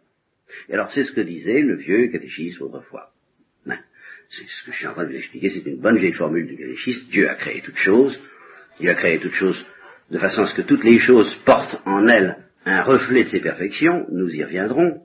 Et 0.69 0.73
alors, 0.73 0.91
c'est 0.91 1.03
ce 1.03 1.11
que 1.11 1.21
disait 1.21 1.61
le 1.61 1.75
vieux 1.75 2.07
catéchisme 2.07 2.63
autrefois. 2.63 3.11
Ben, 3.65 3.79
c'est 4.33 4.47
ce 4.47 4.65
que 4.65 4.71
je 4.71 4.77
suis 4.77 4.87
en 4.87 4.93
train 4.93 5.03
de 5.05 5.11
vous 5.11 5.17
expliquer, 5.17 5.49
c'est 5.49 5.65
une 5.65 5.79
bonne 5.79 5.97
vieille 5.97 6.13
formule 6.13 6.47
du 6.47 6.57
catéchisme. 6.57 7.07
Dieu 7.09 7.29
a 7.29 7.35
créé 7.35 7.61
toutes 7.61 7.77
choses, 7.77 8.19
Dieu 8.79 8.89
a 8.89 8.95
créé 8.95 9.19
toutes 9.19 9.33
choses 9.33 9.65
de 10.09 10.17
façon 10.17 10.41
à 10.41 10.47
ce 10.47 10.55
que 10.55 10.63
toutes 10.63 10.83
les 10.83 10.97
choses 10.97 11.35
portent 11.45 11.79
en 11.85 12.07
elles 12.07 12.37
un 12.65 12.81
reflet 12.81 13.23
de 13.23 13.29
ses 13.29 13.41
perfections, 13.41 14.07
nous 14.09 14.33
y 14.33 14.43
reviendrons, 14.43 15.01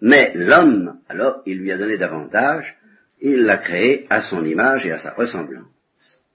mais 0.00 0.32
l'homme, 0.34 0.98
alors, 1.08 1.42
il 1.46 1.58
lui 1.58 1.70
a 1.70 1.78
donné 1.78 1.96
davantage, 1.96 2.74
il 3.20 3.44
l'a 3.44 3.58
créé 3.58 4.06
à 4.10 4.22
son 4.22 4.44
image 4.44 4.84
et 4.84 4.92
à 4.92 4.98
sa 4.98 5.12
ressemblance. 5.12 5.68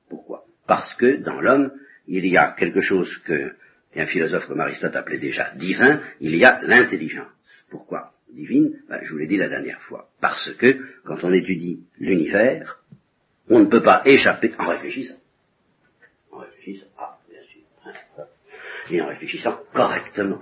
Pourquoi? 0.10 0.46
Parce 0.68 0.96
que 0.96 1.18
dans 1.18 1.42
l'homme, 1.42 1.72
il 2.08 2.25
y 2.25 2.38
a 2.38 2.56
quelque 2.58 2.82
chose 2.82 3.18
que 3.25 3.54
qu'un 3.92 4.06
philosophe 4.06 4.48
comme 4.48 4.60
Aristote 4.60 4.96
appelait 4.96 5.18
déjà 5.18 5.54
divin, 5.56 6.01
il 6.20 6.36
y 6.36 6.46
a 6.46 6.60
l'intelligence. 6.63 7.66
Pourquoi? 7.70 8.12
Divine 8.32 8.80
ben, 8.88 9.00
Je 9.04 9.12
vous 9.12 9.18
l'ai 9.18 9.28
dit 9.28 9.38
la 9.38 9.50
dernière 9.50 9.82
fois. 9.82 10.10
Parce 10.22 10.52
que 10.54 10.80
quand 11.04 11.24
on 11.24 11.34
étudie 11.34 11.84
l'univers, 12.00 12.82
on 13.50 13.60
ne 13.60 13.66
peut 13.66 13.82
pas 13.82 14.02
échapper 14.06 14.54
en 14.58 14.70
réfléchissant. 14.70 15.18
En 16.32 16.40
réfléchissant, 16.40 16.88
ah, 16.98 17.18
bien 17.30 17.44
sûr, 17.44 17.62
hein, 17.86 18.24
et 18.90 19.02
en 19.02 19.08
réfléchissant 19.08 19.60
correctement. 19.74 20.42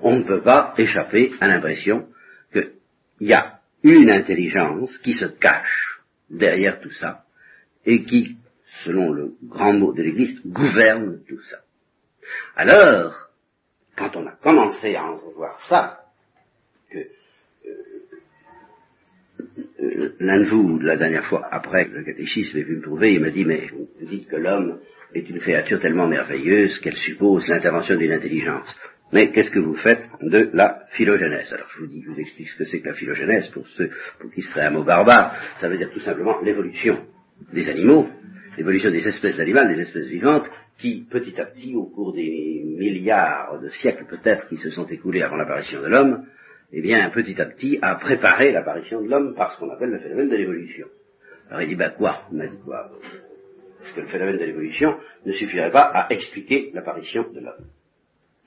On 0.00 0.16
ne 0.16 0.24
peut 0.24 0.42
pas 0.42 0.74
échapper 0.76 1.32
à 1.40 1.48
l'impression 1.48 2.08
qu'il 2.52 2.72
y 3.20 3.32
a 3.32 3.60
une 3.82 4.10
intelligence 4.10 4.98
qui 4.98 5.14
se 5.14 5.26
cache 5.26 6.00
derrière 6.28 6.80
tout 6.80 6.90
ça 6.90 7.24
et 7.84 8.04
qui, 8.04 8.36
selon 8.84 9.12
le 9.12 9.36
grand 9.44 9.72
mot 9.72 9.92
de 9.92 10.02
l'Église, 10.02 10.40
gouverne 10.44 11.20
tout 11.28 11.40
ça. 11.40 11.58
Alors, 12.56 13.28
quand 13.96 14.16
on 14.16 14.26
a 14.26 14.32
commencé 14.32 14.96
à 14.96 15.04
entrevoir 15.04 15.60
ça, 15.60 16.04
que 16.90 16.98
euh, 17.66 17.84
l'un 19.78 20.40
de 20.40 20.48
vous, 20.48 20.78
la 20.78 20.96
dernière 20.96 21.24
fois, 21.24 21.46
après 21.50 21.88
le 21.92 22.04
catéchisme 22.04 22.58
est 22.58 22.62
venu 22.62 22.76
me 22.76 22.82
trouver, 22.82 23.14
il 23.14 23.20
m'a 23.20 23.30
dit, 23.30 23.44
mais 23.44 23.68
vous 23.72 23.88
dites 24.06 24.28
que 24.28 24.36
l'homme 24.36 24.78
est 25.14 25.28
une 25.28 25.38
créature 25.38 25.80
tellement 25.80 26.08
merveilleuse 26.08 26.78
qu'elle 26.78 26.96
suppose 26.96 27.48
l'intervention 27.48 27.96
d'une 27.96 28.12
intelligence. 28.12 28.74
Mais 29.12 29.30
qu'est-ce 29.30 29.50
que 29.50 29.60
vous 29.60 29.76
faites 29.76 30.02
de 30.20 30.50
la 30.52 30.84
phylogénèse? 30.90 31.52
Alors 31.52 31.68
je 31.68 31.80
vous 31.80 31.86
dis, 31.86 32.02
je 32.02 32.10
vous 32.10 32.18
explique 32.18 32.48
ce 32.48 32.58
que 32.58 32.64
c'est 32.64 32.80
que 32.80 32.88
la 32.88 32.94
phylogénèse 32.94 33.48
pour 33.48 33.66
ceux 33.68 33.90
pour 34.18 34.32
qui 34.32 34.42
ce 34.42 34.54
serait 34.54 34.66
un 34.66 34.70
mot 34.70 34.82
barbare. 34.82 35.36
Ça 35.58 35.68
veut 35.68 35.76
dire 35.76 35.90
tout 35.90 36.00
simplement 36.00 36.40
l'évolution 36.42 37.06
des 37.52 37.68
animaux, 37.68 38.08
l'évolution 38.56 38.90
des 38.90 39.06
espèces 39.06 39.38
animales, 39.38 39.68
des 39.68 39.80
espèces 39.80 40.08
vivantes, 40.08 40.46
qui 40.76 41.06
petit 41.08 41.40
à 41.40 41.46
petit, 41.46 41.74
au 41.74 41.86
cours 41.86 42.14
des 42.14 42.62
milliards 42.78 43.60
de 43.60 43.68
siècles 43.68 44.06
peut-être 44.08 44.48
qui 44.48 44.56
se 44.56 44.70
sont 44.70 44.86
écoulés 44.86 45.22
avant 45.22 45.36
l'apparition 45.36 45.82
de 45.82 45.88
l'homme, 45.88 46.26
eh 46.72 46.80
bien 46.80 47.08
petit 47.10 47.40
à 47.40 47.46
petit 47.46 47.78
a 47.82 47.96
préparé 47.96 48.52
l'apparition 48.52 49.02
de 49.02 49.08
l'homme 49.08 49.34
par 49.34 49.52
ce 49.52 49.58
qu'on 49.58 49.70
appelle 49.70 49.90
le 49.90 49.98
phénomène 49.98 50.28
de 50.28 50.36
l'évolution. 50.36 50.86
Alors 51.48 51.62
il 51.62 51.68
dit, 51.68 51.76
ben 51.76 51.90
quoi? 51.90 52.26
Il 52.32 52.38
dit 52.38 52.58
Est-ce 53.82 53.94
que 53.94 54.00
le 54.00 54.08
phénomène 54.08 54.38
de 54.38 54.44
l'évolution 54.44 54.96
ne 55.24 55.32
suffirait 55.32 55.70
pas 55.70 55.82
à 55.82 56.12
expliquer 56.12 56.70
l'apparition 56.74 57.30
de 57.32 57.40
l'homme? 57.40 57.66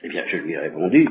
Eh 0.04 0.10
bien 0.10 0.24
je 0.26 0.38
lui 0.38 0.54
ai 0.54 0.58
répondu 0.58 1.08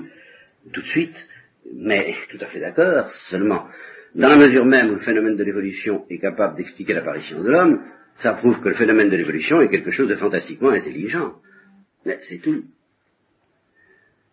tout 0.72 0.82
de 0.82 0.86
suite, 0.86 1.26
mais 1.72 2.14
tout 2.30 2.38
à 2.40 2.46
fait 2.46 2.60
d'accord, 2.60 3.10
seulement 3.10 3.66
dans 4.14 4.28
la 4.28 4.36
mesure 4.36 4.64
même 4.64 4.90
où 4.90 4.94
le 4.94 5.00
phénomène 5.00 5.36
de 5.36 5.44
l'évolution 5.44 6.04
est 6.08 6.18
capable 6.18 6.56
d'expliquer 6.56 6.94
l'apparition 6.94 7.42
de 7.42 7.50
l'homme, 7.50 7.84
ça 8.16 8.34
prouve 8.34 8.60
que 8.60 8.68
le 8.68 8.74
phénomène 8.74 9.10
de 9.10 9.16
l'évolution 9.16 9.60
est 9.60 9.68
quelque 9.68 9.90
chose 9.90 10.08
de 10.08 10.16
fantastiquement 10.16 10.70
intelligent. 10.70 11.34
Mais 12.04 12.18
c'est 12.22 12.38
tout. 12.38 12.64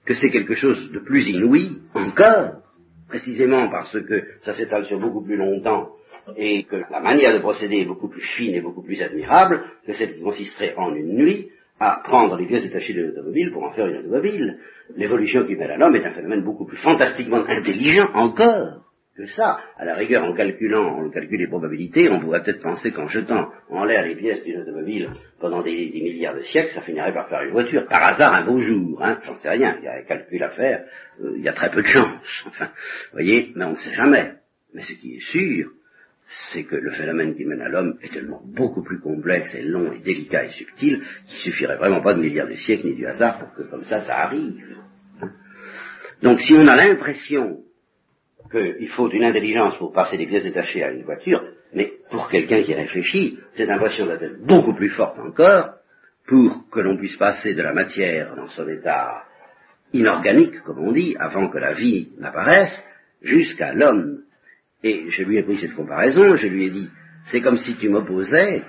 Que 0.05 0.13
c'est 0.13 0.31
quelque 0.31 0.55
chose 0.55 0.91
de 0.91 0.99
plus 0.99 1.27
inouï 1.29 1.81
encore, 1.93 2.63
précisément 3.15 3.69
parce 3.69 3.97
que 4.01 4.23
ça 4.41 4.53
s'étale 4.53 4.85
sur 4.85 4.99
beaucoup 4.99 5.23
plus 5.23 5.37
longtemps 5.37 5.91
et 6.35 6.63
que 6.63 6.75
la 6.91 6.99
manière 6.99 7.33
de 7.33 7.39
procéder 7.39 7.77
est 7.77 7.85
beaucoup 7.85 8.09
plus 8.09 8.21
fine 8.21 8.55
et 8.55 8.61
beaucoup 8.61 8.83
plus 8.83 9.01
admirable 9.01 9.61
que 9.85 9.93
celle 9.93 10.13
qui 10.13 10.21
consisterait 10.21 10.73
en 10.75 10.93
une 10.93 11.15
nuit 11.15 11.49
à 11.79 12.01
prendre 12.03 12.35
les 12.37 12.45
pièces 12.45 12.63
détachées 12.63 12.93
de 12.93 13.03
l'automobile 13.03 13.51
pour 13.51 13.63
en 13.63 13.73
faire 13.73 13.87
une 13.87 13.97
automobile. 13.97 14.57
L'évolution 14.95 15.45
qui 15.45 15.55
mène 15.55 15.71
à 15.71 15.77
l'homme 15.77 15.95
est 15.95 16.05
un 16.05 16.13
phénomène 16.13 16.43
beaucoup 16.43 16.65
plus 16.65 16.77
fantastiquement 16.77 17.43
intelligent 17.47 18.09
encore 18.13 18.84
que 19.15 19.25
ça. 19.25 19.59
À 19.77 19.85
la 19.85 19.95
rigueur, 19.95 20.25
en 20.25 20.33
calculant, 20.33 20.99
on 20.99 21.09
calcule 21.09 21.39
les 21.39 21.47
probabilités, 21.47 22.09
on 22.09 22.19
pourrait 22.19 22.43
peut-être 22.43 22.61
penser 22.61 22.91
qu'en 22.91 23.07
jetant 23.07 23.49
en 23.69 23.85
l'air 23.85 24.05
les 24.05 24.15
pièces 24.15 24.43
d'une 24.43 24.61
automobile 24.61 25.09
pendant 25.39 25.61
des, 25.61 25.89
milliards 25.93 26.35
de 26.35 26.43
siècles, 26.43 26.73
ça 26.73 26.81
finirait 26.81 27.13
par 27.13 27.29
faire 27.29 27.41
une 27.43 27.51
voiture. 27.51 27.85
Par 27.85 28.03
hasard, 28.03 28.33
un 28.33 28.45
beau 28.45 28.59
jour, 28.59 29.01
hein, 29.01 29.19
j'en 29.23 29.37
sais 29.37 29.49
rien, 29.49 29.77
il 29.79 29.85
y 29.85 29.87
a 29.87 29.99
un 29.99 30.03
calcul 30.03 30.43
à 30.43 30.49
faire, 30.49 30.85
euh, 31.21 31.33
il 31.37 31.43
y 31.43 31.47
a 31.47 31.53
très 31.53 31.71
peu 31.71 31.81
de 31.81 31.87
chance. 31.87 32.43
Enfin, 32.47 32.65
vous 32.65 33.11
voyez, 33.13 33.53
mais 33.55 33.65
on 33.65 33.71
ne 33.71 33.77
sait 33.77 33.93
jamais. 33.93 34.33
Mais 34.73 34.81
ce 34.81 34.93
qui 34.93 35.15
est 35.15 35.21
sûr, 35.21 35.71
c'est 36.25 36.63
que 36.63 36.75
le 36.75 36.91
phénomène 36.91 37.35
qui 37.35 37.45
mène 37.45 37.61
à 37.61 37.69
l'homme 37.69 37.97
est 38.01 38.11
tellement 38.11 38.41
beaucoup 38.43 38.83
plus 38.83 38.99
complexe 38.99 39.55
et 39.55 39.61
long 39.61 39.93
et 39.93 39.99
délicat 39.99 40.45
et 40.45 40.49
subtil 40.49 41.01
qu'il 41.25 41.37
suffirait 41.39 41.77
vraiment 41.77 42.01
pas 42.01 42.15
de 42.15 42.21
milliards 42.21 42.47
de 42.47 42.55
siècles 42.55 42.87
ni 42.87 42.95
du 42.95 43.05
hasard 43.05 43.39
pour 43.39 43.53
que 43.53 43.69
comme 43.69 43.85
ça 43.85 44.01
ça 44.01 44.17
arrive. 44.23 44.59
Donc 46.23 46.41
si 46.41 46.53
on 46.53 46.67
a 46.67 46.75
l'impression 46.75 47.59
qu'il 48.55 48.89
faut 48.89 49.09
une 49.09 49.23
intelligence 49.23 49.77
pour 49.77 49.91
passer 49.91 50.17
des 50.17 50.27
pièces 50.27 50.43
détachées 50.43 50.83
à 50.83 50.91
une 50.91 51.03
voiture, 51.03 51.43
mais 51.73 51.93
pour 52.09 52.29
quelqu'un 52.29 52.63
qui 52.63 52.73
réfléchit, 52.73 53.39
cette 53.53 53.69
impression 53.69 54.05
doit 54.05 54.21
être 54.21 54.45
beaucoup 54.45 54.73
plus 54.73 54.89
forte 54.89 55.19
encore 55.19 55.75
pour 56.25 56.69
que 56.69 56.79
l'on 56.79 56.97
puisse 56.97 57.17
passer 57.17 57.53
de 57.53 57.61
la 57.61 57.73
matière 57.73 58.35
dans 58.35 58.47
son 58.47 58.67
état 58.67 59.25
inorganique, 59.93 60.61
comme 60.61 60.79
on 60.79 60.91
dit, 60.91 61.15
avant 61.19 61.49
que 61.49 61.57
la 61.57 61.73
vie 61.73 62.13
n'apparaisse, 62.17 62.83
jusqu'à 63.21 63.73
l'homme. 63.73 64.23
Et 64.83 65.05
je 65.09 65.23
lui 65.23 65.37
ai 65.37 65.43
pris 65.43 65.57
cette 65.57 65.75
comparaison, 65.75 66.35
je 66.35 66.47
lui 66.47 66.65
ai 66.65 66.69
dit, 66.69 66.89
c'est 67.25 67.41
comme 67.41 67.57
si 67.57 67.75
tu 67.75 67.89
m'opposais 67.89 68.63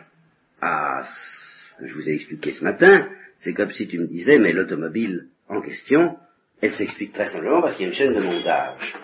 à 0.60 1.04
ce 1.04 1.80
que 1.80 1.86
je 1.86 1.94
vous 1.94 2.08
ai 2.08 2.14
expliqué 2.14 2.52
ce 2.52 2.64
matin, 2.64 3.08
c'est 3.38 3.54
comme 3.54 3.70
si 3.70 3.86
tu 3.86 3.98
me 3.98 4.06
disais, 4.06 4.38
mais 4.38 4.52
l'automobile 4.52 5.28
en 5.48 5.60
question, 5.60 6.16
elle 6.60 6.70
s'explique 6.70 7.12
très 7.12 7.28
simplement 7.28 7.60
parce 7.60 7.76
qu'il 7.76 7.82
y 7.82 7.86
a 7.86 7.88
une 7.88 7.94
chaîne 7.94 8.14
de 8.14 8.20
montage. 8.20 8.96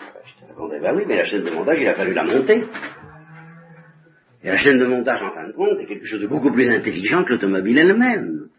Je 0.53 0.57
te 0.57 0.61
répondais, 0.61 0.79
ben 0.79 0.95
oui, 0.95 1.03
mais 1.07 1.17
la 1.17 1.25
chaîne 1.25 1.43
de 1.43 1.49
montage, 1.49 1.79
il 1.81 1.87
a 1.87 1.95
fallu 1.95 2.13
la 2.13 2.23
monter. 2.23 2.63
Et 4.43 4.47
la 4.47 4.57
chaîne 4.57 4.77
de 4.77 4.85
montage, 4.85 5.23
en 5.23 5.33
fin 5.33 5.47
de 5.47 5.53
compte, 5.53 5.79
est 5.79 5.87
quelque 5.87 6.05
chose 6.05 6.21
de 6.21 6.27
beaucoup 6.27 6.51
plus 6.51 6.69
intelligent 6.69 7.23
que 7.23 7.33
l'automobile 7.33 7.79
elle-même. 7.79 8.49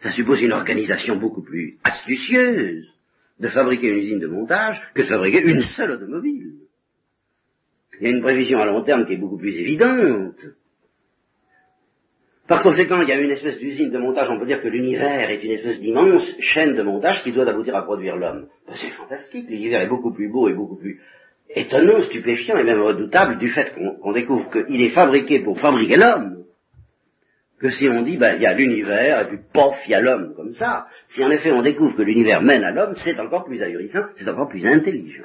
Ça 0.00 0.10
suppose 0.10 0.42
une 0.42 0.52
organisation 0.52 1.16
beaucoup 1.16 1.42
plus 1.42 1.78
astucieuse 1.84 2.86
de 3.40 3.48
fabriquer 3.48 3.88
une 3.88 3.98
usine 3.98 4.18
de 4.18 4.26
montage 4.26 4.78
que 4.94 5.00
de 5.00 5.06
fabriquer 5.06 5.42
une 5.42 5.62
seule 5.62 5.92
automobile. 5.92 6.52
Il 7.98 8.04
y 8.04 8.06
a 8.08 8.14
une 8.14 8.22
prévision 8.22 8.58
à 8.58 8.66
long 8.66 8.82
terme 8.82 9.06
qui 9.06 9.14
est 9.14 9.18
beaucoup 9.18 9.38
plus 9.38 9.56
évidente. 9.56 10.38
Par 12.52 12.62
conséquent, 12.62 13.00
il 13.00 13.08
y 13.08 13.12
a 13.12 13.18
une 13.18 13.30
espèce 13.30 13.58
d'usine 13.58 13.88
de 13.88 13.96
montage, 13.96 14.28
on 14.28 14.38
peut 14.38 14.44
dire 14.44 14.60
que 14.60 14.68
l'univers 14.68 15.30
est 15.30 15.42
une 15.42 15.52
espèce 15.52 15.80
d'immense 15.80 16.34
chaîne 16.38 16.74
de 16.74 16.82
montage 16.82 17.22
qui 17.22 17.32
doit 17.32 17.48
aboutir 17.48 17.74
à 17.74 17.82
produire 17.82 18.14
l'homme. 18.16 18.46
Ben, 18.66 18.74
c'est 18.74 18.90
fantastique, 18.90 19.48
l'univers 19.48 19.80
est 19.80 19.86
beaucoup 19.86 20.12
plus 20.12 20.30
beau 20.30 20.50
et 20.50 20.52
beaucoup 20.52 20.76
plus 20.76 21.00
étonnant, 21.48 22.02
stupéfiant 22.02 22.58
et 22.58 22.64
même 22.64 22.82
redoutable 22.82 23.38
du 23.38 23.48
fait 23.48 23.72
qu'on 23.74 24.12
découvre 24.12 24.50
qu'il 24.50 24.82
est 24.82 24.90
fabriqué 24.90 25.38
pour 25.38 25.58
fabriquer 25.58 25.96
l'homme. 25.96 26.44
Que 27.58 27.70
si 27.70 27.88
on 27.88 28.02
dit, 28.02 28.18
ben, 28.18 28.36
il 28.36 28.42
y 28.42 28.46
a 28.46 28.52
l'univers, 28.52 29.22
et 29.22 29.28
puis 29.28 29.38
pof, 29.54 29.76
il 29.86 29.92
y 29.92 29.94
a 29.94 30.02
l'homme, 30.02 30.34
comme 30.36 30.52
ça. 30.52 30.84
Si 31.08 31.24
en 31.24 31.30
effet 31.30 31.52
on 31.52 31.62
découvre 31.62 31.96
que 31.96 32.02
l'univers 32.02 32.42
mène 32.42 32.64
à 32.64 32.70
l'homme, 32.70 32.92
c'est 32.94 33.18
encore 33.18 33.46
plus 33.46 33.62
ahurissant, 33.62 34.04
c'est 34.14 34.28
encore 34.28 34.50
plus 34.50 34.66
intelligent. 34.66 35.24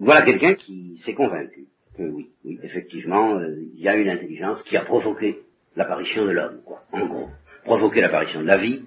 Voilà 0.00 0.22
quelqu'un 0.22 0.54
qui 0.54 0.96
s'est 0.96 1.14
convaincu 1.14 1.66
que 1.94 2.04
oui, 2.04 2.30
oui, 2.42 2.58
effectivement, 2.62 3.38
euh, 3.38 3.54
il 3.74 3.82
y 3.82 3.88
a 3.88 3.96
une 3.96 4.08
intelligence 4.08 4.62
qui 4.62 4.76
a 4.78 4.84
provoqué 4.84 5.45
l'apparition 5.76 6.24
de 6.24 6.32
l'homme, 6.32 6.60
en 6.92 7.06
gros. 7.06 7.28
Provoquer 7.64 8.00
l'apparition 8.00 8.40
de 8.40 8.46
la 8.46 8.56
vie, 8.56 8.82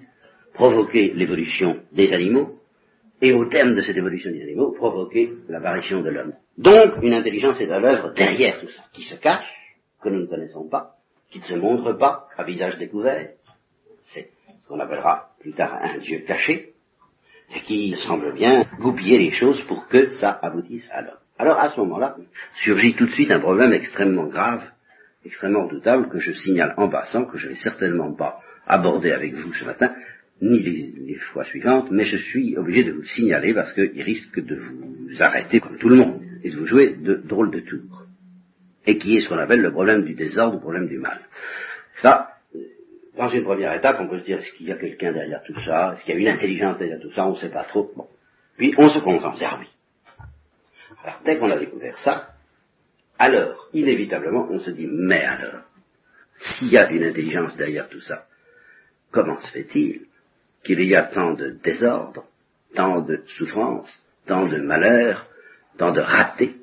provoquer 0.52 1.12
l'évolution 1.14 1.80
des 1.92 2.12
animaux, 2.12 2.58
et 3.22 3.32
au 3.32 3.46
terme 3.46 3.74
de 3.74 3.80
cette 3.80 3.96
évolution 3.96 4.30
des 4.30 4.42
animaux, 4.42 4.72
provoquer 4.72 5.32
l'apparition 5.48 6.02
de 6.02 6.10
l'homme. 6.10 6.34
Donc, 6.58 7.02
une 7.02 7.14
intelligence 7.14 7.60
est 7.60 7.70
à 7.70 7.80
l'œuvre 7.80 8.12
derrière 8.14 8.58
tout 8.60 8.68
ça, 8.68 8.82
qui 8.92 9.02
se 9.02 9.14
cache, 9.14 9.52
que 10.02 10.08
nous 10.08 10.20
ne 10.20 10.26
connaissons 10.26 10.68
pas, 10.68 10.96
qui 11.30 11.38
ne 11.38 11.44
se 11.44 11.54
montre 11.54 11.92
pas 11.92 12.26
à 12.36 12.44
visage 12.44 12.78
découvert. 12.78 13.30
C'est 14.00 14.30
ce 14.60 14.68
qu'on 14.68 14.80
appellera 14.80 15.30
plus 15.40 15.52
tard 15.52 15.78
un 15.80 15.98
Dieu 15.98 16.20
caché, 16.26 16.74
et 17.54 17.60
qui 17.62 17.96
semble 17.96 18.32
bien 18.34 18.64
goupiller 18.78 19.18
les 19.18 19.32
choses 19.32 19.62
pour 19.64 19.86
que 19.88 20.10
ça 20.10 20.38
aboutisse 20.42 20.88
à 20.92 21.02
l'homme. 21.02 21.18
Alors, 21.38 21.58
à 21.58 21.70
ce 21.70 21.80
moment-là, 21.80 22.16
surgit 22.54 22.94
tout 22.94 23.06
de 23.06 23.10
suite 23.10 23.30
un 23.30 23.40
problème 23.40 23.72
extrêmement 23.72 24.26
grave 24.26 24.62
extrêmement 25.24 25.66
redoutable 25.66 26.08
que 26.08 26.18
je 26.18 26.32
signale 26.32 26.74
en 26.76 26.88
passant, 26.88 27.24
que 27.24 27.38
je 27.38 27.46
ne 27.46 27.52
vais 27.52 27.58
certainement 27.58 28.12
pas 28.12 28.40
aborder 28.66 29.12
avec 29.12 29.34
vous 29.34 29.52
ce 29.52 29.64
matin, 29.64 29.94
ni 30.40 30.60
les, 30.60 31.14
fois 31.16 31.44
suivantes, 31.44 31.90
mais 31.90 32.04
je 32.04 32.16
suis 32.16 32.56
obligé 32.56 32.82
de 32.82 32.92
vous 32.92 33.00
le 33.00 33.06
signaler 33.06 33.52
parce 33.52 33.74
qu'il 33.74 34.02
risque 34.02 34.40
de 34.40 34.56
vous 34.56 35.22
arrêter 35.22 35.60
comme 35.60 35.76
tout 35.76 35.88
le 35.88 35.96
monde 35.96 36.22
et 36.42 36.50
de 36.50 36.56
vous 36.56 36.66
jouer 36.66 36.94
de 36.94 37.14
drôles 37.14 37.50
de 37.50 37.60
tours. 37.60 38.06
Et 38.86 38.96
qui 38.96 39.16
est 39.16 39.20
ce 39.20 39.28
qu'on 39.28 39.38
appelle 39.38 39.60
le 39.60 39.70
problème 39.70 40.04
du 40.04 40.14
désordre, 40.14 40.54
le 40.54 40.60
problème 40.60 40.88
du 40.88 40.98
mal. 40.98 41.20
Ça, 41.94 42.36
dans 43.16 43.28
une 43.28 43.44
première 43.44 43.74
étape, 43.74 43.98
on 44.00 44.08
peut 44.08 44.18
se 44.18 44.24
dire, 44.24 44.38
est-ce 44.38 44.52
qu'il 44.52 44.68
y 44.68 44.72
a 44.72 44.76
quelqu'un 44.76 45.12
derrière 45.12 45.42
tout 45.42 45.58
ça? 45.60 45.92
Est-ce 45.94 46.04
qu'il 46.04 46.14
y 46.14 46.16
a 46.16 46.20
une 46.20 46.34
intelligence 46.34 46.78
derrière 46.78 47.00
tout 47.00 47.10
ça? 47.10 47.26
On 47.26 47.30
ne 47.30 47.36
sait 47.36 47.50
pas 47.50 47.64
trop. 47.64 47.92
Bon. 47.94 48.08
Puis 48.56 48.74
on 48.78 48.88
se 48.88 49.00
concentre, 49.00 49.42
ah 49.44 49.58
oui. 49.60 49.66
Alors 51.04 51.20
dès 51.24 51.38
qu'on 51.38 51.50
a 51.50 51.58
découvert 51.58 51.98
ça, 51.98 52.34
alors, 53.20 53.68
inévitablement, 53.74 54.48
on 54.50 54.58
se 54.58 54.70
dit, 54.70 54.88
mais 54.90 55.22
alors, 55.22 55.64
s'il 56.38 56.72
y 56.72 56.78
a 56.78 56.90
une 56.90 57.04
intelligence 57.04 57.54
derrière 57.54 57.90
tout 57.90 58.00
ça, 58.00 58.26
comment 59.10 59.38
se 59.38 59.48
fait-il 59.48 60.06
qu'il 60.64 60.82
y 60.82 60.96
a 60.96 61.02
tant 61.02 61.34
de 61.34 61.50
désordre 61.62 62.26
tant 62.74 63.02
de 63.02 63.22
souffrances, 63.26 64.00
tant 64.24 64.48
de 64.48 64.56
malheurs, 64.56 65.26
tant 65.76 65.92
de 65.92 66.00
ratés 66.00 66.54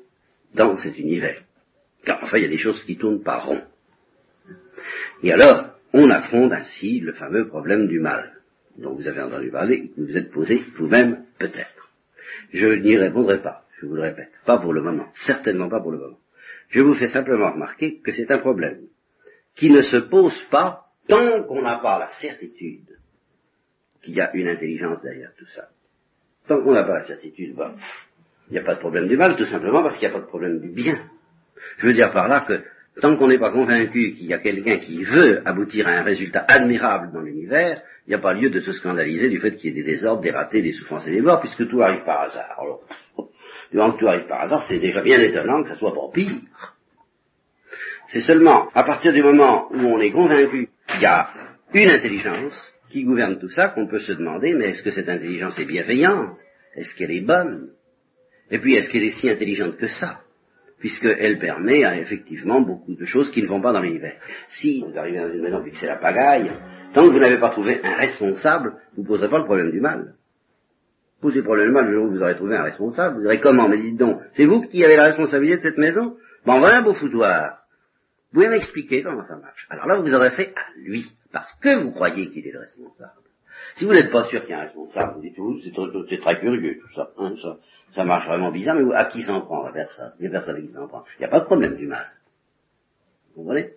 dans 0.52 0.76
cet 0.76 0.98
univers? 0.98 1.44
Car 2.04 2.24
enfin, 2.24 2.38
il 2.38 2.42
y 2.42 2.46
a 2.46 2.50
des 2.50 2.58
choses 2.58 2.82
qui 2.82 2.96
tournent 2.96 3.22
pas 3.22 3.38
rond. 3.38 3.62
Et 5.22 5.32
alors, 5.32 5.68
on 5.92 6.10
affronte 6.10 6.52
ainsi 6.52 6.98
le 6.98 7.12
fameux 7.12 7.46
problème 7.46 7.86
du 7.86 8.00
mal, 8.00 8.32
dont 8.78 8.94
vous 8.96 9.06
avez 9.06 9.22
entendu 9.22 9.52
parler, 9.52 9.90
que 9.90 10.00
vous 10.00 10.06
vous 10.08 10.16
êtes 10.16 10.32
posé 10.32 10.64
vous-même 10.74 11.24
peut-être. 11.38 11.92
Je 12.52 12.66
n'y 12.66 12.96
répondrai 12.96 13.42
pas, 13.42 13.64
je 13.78 13.86
vous 13.86 13.94
le 13.94 14.02
répète, 14.02 14.32
pas 14.44 14.58
pour 14.58 14.72
le 14.72 14.82
moment, 14.82 15.08
certainement 15.14 15.68
pas 15.68 15.80
pour 15.80 15.92
le 15.92 15.98
moment. 15.98 16.18
Je 16.68 16.80
vous 16.80 16.94
fais 16.94 17.08
simplement 17.08 17.52
remarquer 17.52 18.00
que 18.00 18.12
c'est 18.12 18.30
un 18.30 18.38
problème 18.38 18.88
qui 19.54 19.70
ne 19.70 19.82
se 19.82 19.96
pose 19.96 20.40
pas 20.50 20.84
tant 21.08 21.42
qu'on 21.44 21.62
n'a 21.62 21.78
pas 21.78 21.98
la 21.98 22.10
certitude 22.10 22.98
qu'il 24.02 24.14
y 24.14 24.20
a 24.20 24.34
une 24.34 24.48
intelligence 24.48 25.02
derrière 25.02 25.32
tout 25.36 25.46
ça. 25.46 25.68
Tant 26.46 26.62
qu'on 26.62 26.72
n'a 26.72 26.84
pas 26.84 26.94
la 26.94 27.06
certitude, 27.06 27.54
bah, 27.56 27.74
il 28.48 28.52
n'y 28.52 28.58
a 28.58 28.62
pas 28.62 28.74
de 28.74 28.80
problème 28.80 29.08
du 29.08 29.16
mal, 29.16 29.36
tout 29.36 29.46
simplement 29.46 29.82
parce 29.82 29.98
qu'il 29.98 30.08
n'y 30.08 30.14
a 30.14 30.18
pas 30.18 30.24
de 30.24 30.28
problème 30.30 30.60
du 30.60 30.68
bien. 30.68 31.10
Je 31.78 31.86
veux 31.86 31.94
dire 31.94 32.12
par 32.12 32.28
là 32.28 32.44
que 32.46 32.62
tant 33.00 33.16
qu'on 33.16 33.28
n'est 33.28 33.38
pas 33.38 33.50
convaincu 33.50 34.12
qu'il 34.12 34.26
y 34.26 34.34
a 34.34 34.38
quelqu'un 34.38 34.78
qui 34.78 35.04
veut 35.04 35.46
aboutir 35.46 35.88
à 35.88 35.92
un 35.92 36.02
résultat 36.02 36.44
admirable 36.46 37.12
dans 37.12 37.20
l'univers, 37.20 37.82
il 38.06 38.10
n'y 38.10 38.14
a 38.14 38.20
pas 38.20 38.34
lieu 38.34 38.50
de 38.50 38.60
se 38.60 38.72
scandaliser 38.72 39.28
du 39.28 39.40
fait 39.40 39.56
qu'il 39.56 39.70
y 39.70 39.80
ait 39.80 39.82
des 39.82 39.90
désordres, 39.90 40.22
des 40.22 40.30
ratés, 40.30 40.62
des 40.62 40.72
souffrances 40.72 41.06
et 41.08 41.12
des 41.12 41.20
morts, 41.20 41.40
puisque 41.40 41.68
tout 41.68 41.80
arrive 41.82 42.04
par 42.04 42.22
hasard. 42.22 42.60
Durant 43.72 43.92
que 43.92 43.98
tout 43.98 44.08
arrive 44.08 44.26
par 44.26 44.42
hasard, 44.42 44.66
c'est 44.68 44.78
déjà 44.78 45.02
bien 45.02 45.20
étonnant 45.20 45.62
que 45.62 45.68
ça 45.68 45.76
soit 45.76 45.94
pas 45.94 46.10
pire. 46.12 46.74
C'est 48.08 48.20
seulement 48.20 48.68
à 48.74 48.84
partir 48.84 49.12
du 49.12 49.22
moment 49.22 49.70
où 49.70 49.80
on 49.80 50.00
est 50.00 50.10
convaincu 50.10 50.70
qu'il 50.86 51.02
y 51.02 51.06
a 51.06 51.28
une 51.74 51.90
intelligence 51.90 52.74
qui 52.90 53.04
gouverne 53.04 53.38
tout 53.38 53.50
ça 53.50 53.68
qu'on 53.68 53.86
peut 53.86 54.00
se 54.00 54.12
demander, 54.12 54.54
mais 54.54 54.70
est-ce 54.70 54.82
que 54.82 54.90
cette 54.90 55.08
intelligence 55.08 55.58
est 55.58 55.66
bienveillante? 55.66 56.36
Est-ce 56.74 56.94
qu'elle 56.94 57.10
est 57.10 57.20
bonne? 57.20 57.70
Et 58.50 58.58
puis, 58.58 58.74
est-ce 58.74 58.90
qu'elle 58.90 59.04
est 59.04 59.10
si 59.10 59.28
intelligente 59.28 59.76
que 59.76 59.88
ça? 59.88 60.20
Puisqu'elle 60.78 61.38
permet 61.38 61.80
effectivement 62.00 62.60
beaucoup 62.60 62.94
de 62.94 63.04
choses 63.04 63.30
qui 63.30 63.42
ne 63.42 63.48
vont 63.48 63.60
pas 63.60 63.72
dans 63.72 63.82
l'univers. 63.82 64.16
Si 64.48 64.82
vous 64.82 64.96
arrivez 64.96 65.18
dans 65.18 65.32
une 65.32 65.42
maison 65.42 65.62
et 65.64 65.70
que 65.70 65.76
c'est 65.76 65.86
la 65.86 65.96
pagaille, 65.96 66.52
tant 66.94 67.04
que 67.04 67.10
vous 67.10 67.18
n'avez 67.18 67.38
pas 67.38 67.50
trouvé 67.50 67.80
un 67.82 67.96
responsable, 67.96 68.74
vous 68.96 69.02
ne 69.02 69.06
poserez 69.08 69.28
pas 69.28 69.38
le 69.38 69.44
problème 69.44 69.72
du 69.72 69.80
mal. 69.80 70.14
Posez 71.20 71.42
mal 71.42 71.86
le 71.86 71.92
jour 71.92 72.04
où 72.04 72.10
vous 72.10 72.22
aurez 72.22 72.36
trouvé 72.36 72.56
un 72.56 72.62
responsable, 72.62 73.16
vous 73.16 73.22
direz 73.22 73.40
comment? 73.40 73.68
Mais 73.68 73.78
dites 73.78 73.96
donc, 73.96 74.20
c'est 74.32 74.46
vous 74.46 74.62
qui 74.62 74.84
avez 74.84 74.96
la 74.96 75.04
responsabilité 75.04 75.56
de 75.56 75.62
cette 75.62 75.78
maison? 75.78 76.16
Bon, 76.46 76.60
voilà 76.60 76.78
un 76.78 76.82
beau 76.82 76.94
foutoir. 76.94 77.66
Vous 78.30 78.40
pouvez 78.40 78.48
m'expliquer 78.48 79.02
comment 79.02 79.24
ça 79.24 79.36
marche 79.36 79.66
Alors 79.70 79.86
là, 79.86 79.96
vous 79.96 80.04
vous 80.04 80.14
adressez 80.14 80.52
à 80.54 80.60
lui, 80.76 81.04
parce 81.32 81.52
que 81.54 81.82
vous 81.82 81.90
croyez 81.92 82.28
qu'il 82.28 82.46
est 82.46 82.52
le 82.52 82.60
responsable. 82.60 83.22
Si 83.74 83.84
vous 83.84 83.92
n'êtes 83.92 84.12
pas 84.12 84.24
sûr 84.24 84.42
qu'il 84.42 84.50
y 84.50 84.52
a 84.52 84.58
un 84.58 84.62
responsable, 84.62 85.14
vous 85.14 85.22
dites, 85.22 85.36
c'est 86.08 86.20
très 86.20 86.38
curieux 86.38 86.78
tout 86.78 86.94
ça, 86.94 87.10
hein, 87.18 87.34
ça, 87.42 87.56
ça 87.94 88.04
marche 88.04 88.28
vraiment 88.28 88.52
bizarre, 88.52 88.76
mais 88.76 88.94
à 88.94 89.06
qui 89.06 89.22
s'en 89.22 89.40
prend 89.40 89.64
À 89.64 89.72
personne? 89.72 90.12
Il 90.20 90.22
n'y 90.22 90.28
a 90.28 90.30
personne 90.30 90.56
à 90.56 90.60
qui 90.60 90.70
s'en 90.70 90.86
prend. 90.86 91.04
Il 91.16 91.20
n'y 91.20 91.26
a 91.26 91.28
pas 91.28 91.40
de 91.40 91.46
problème 91.46 91.76
du 91.76 91.86
mal. 91.86 92.06
Vous 93.34 93.42
comprenez? 93.42 93.72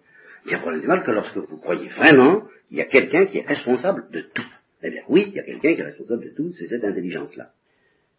Il 0.45 0.49
n'y 0.49 0.55
a 0.55 0.59
problème 0.59 0.81
du 0.81 0.87
mal 0.87 1.03
que 1.03 1.11
lorsque 1.11 1.37
vous 1.37 1.57
croyez 1.57 1.89
vraiment 1.89 2.43
qu'il 2.67 2.77
y 2.77 2.81
a 2.81 2.85
quelqu'un 2.85 3.25
qui 3.25 3.39
est 3.39 3.47
responsable 3.47 4.09
de 4.11 4.21
tout. 4.21 4.47
Eh 4.83 4.89
bien 4.89 5.03
oui, 5.07 5.25
il 5.27 5.33
y 5.33 5.39
a 5.39 5.43
quelqu'un 5.43 5.75
qui 5.75 5.81
est 5.81 5.85
responsable 5.85 6.25
de 6.25 6.29
tout, 6.29 6.51
c'est 6.51 6.67
cette 6.67 6.83
intelligence-là. 6.83 7.51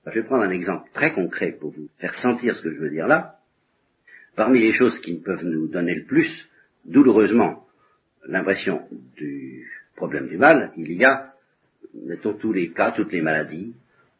Je 0.07 0.21
vais 0.21 0.27
prendre 0.27 0.43
un 0.43 0.51
exemple 0.51 0.91
très 0.93 1.13
concret 1.13 1.53
pour 1.53 1.71
vous 1.71 1.89
faire 1.99 2.15
sentir 2.15 2.57
ce 2.57 2.63
que 2.63 2.73
je 2.73 2.79
veux 2.79 2.91
dire 2.91 3.07
là. 3.07 3.39
Parmi 4.35 4.61
les 4.61 4.73
choses 4.73 4.99
qui 5.01 5.19
peuvent 5.19 5.45
nous 5.45 5.69
donner 5.69 5.95
le 5.95 6.05
plus, 6.05 6.49
douloureusement, 6.85 7.67
l'impression 8.27 8.83
du 9.17 9.67
problème 9.95 10.29
du 10.29 10.39
mal, 10.39 10.73
il 10.77 10.93
y 10.93 11.05
a, 11.05 11.35
mettons 11.95 12.35
tous 12.35 12.53
les 12.53 12.71
cas, 12.71 12.93
toutes 12.93 13.13
les 13.13 13.21
maladies, 13.21 13.75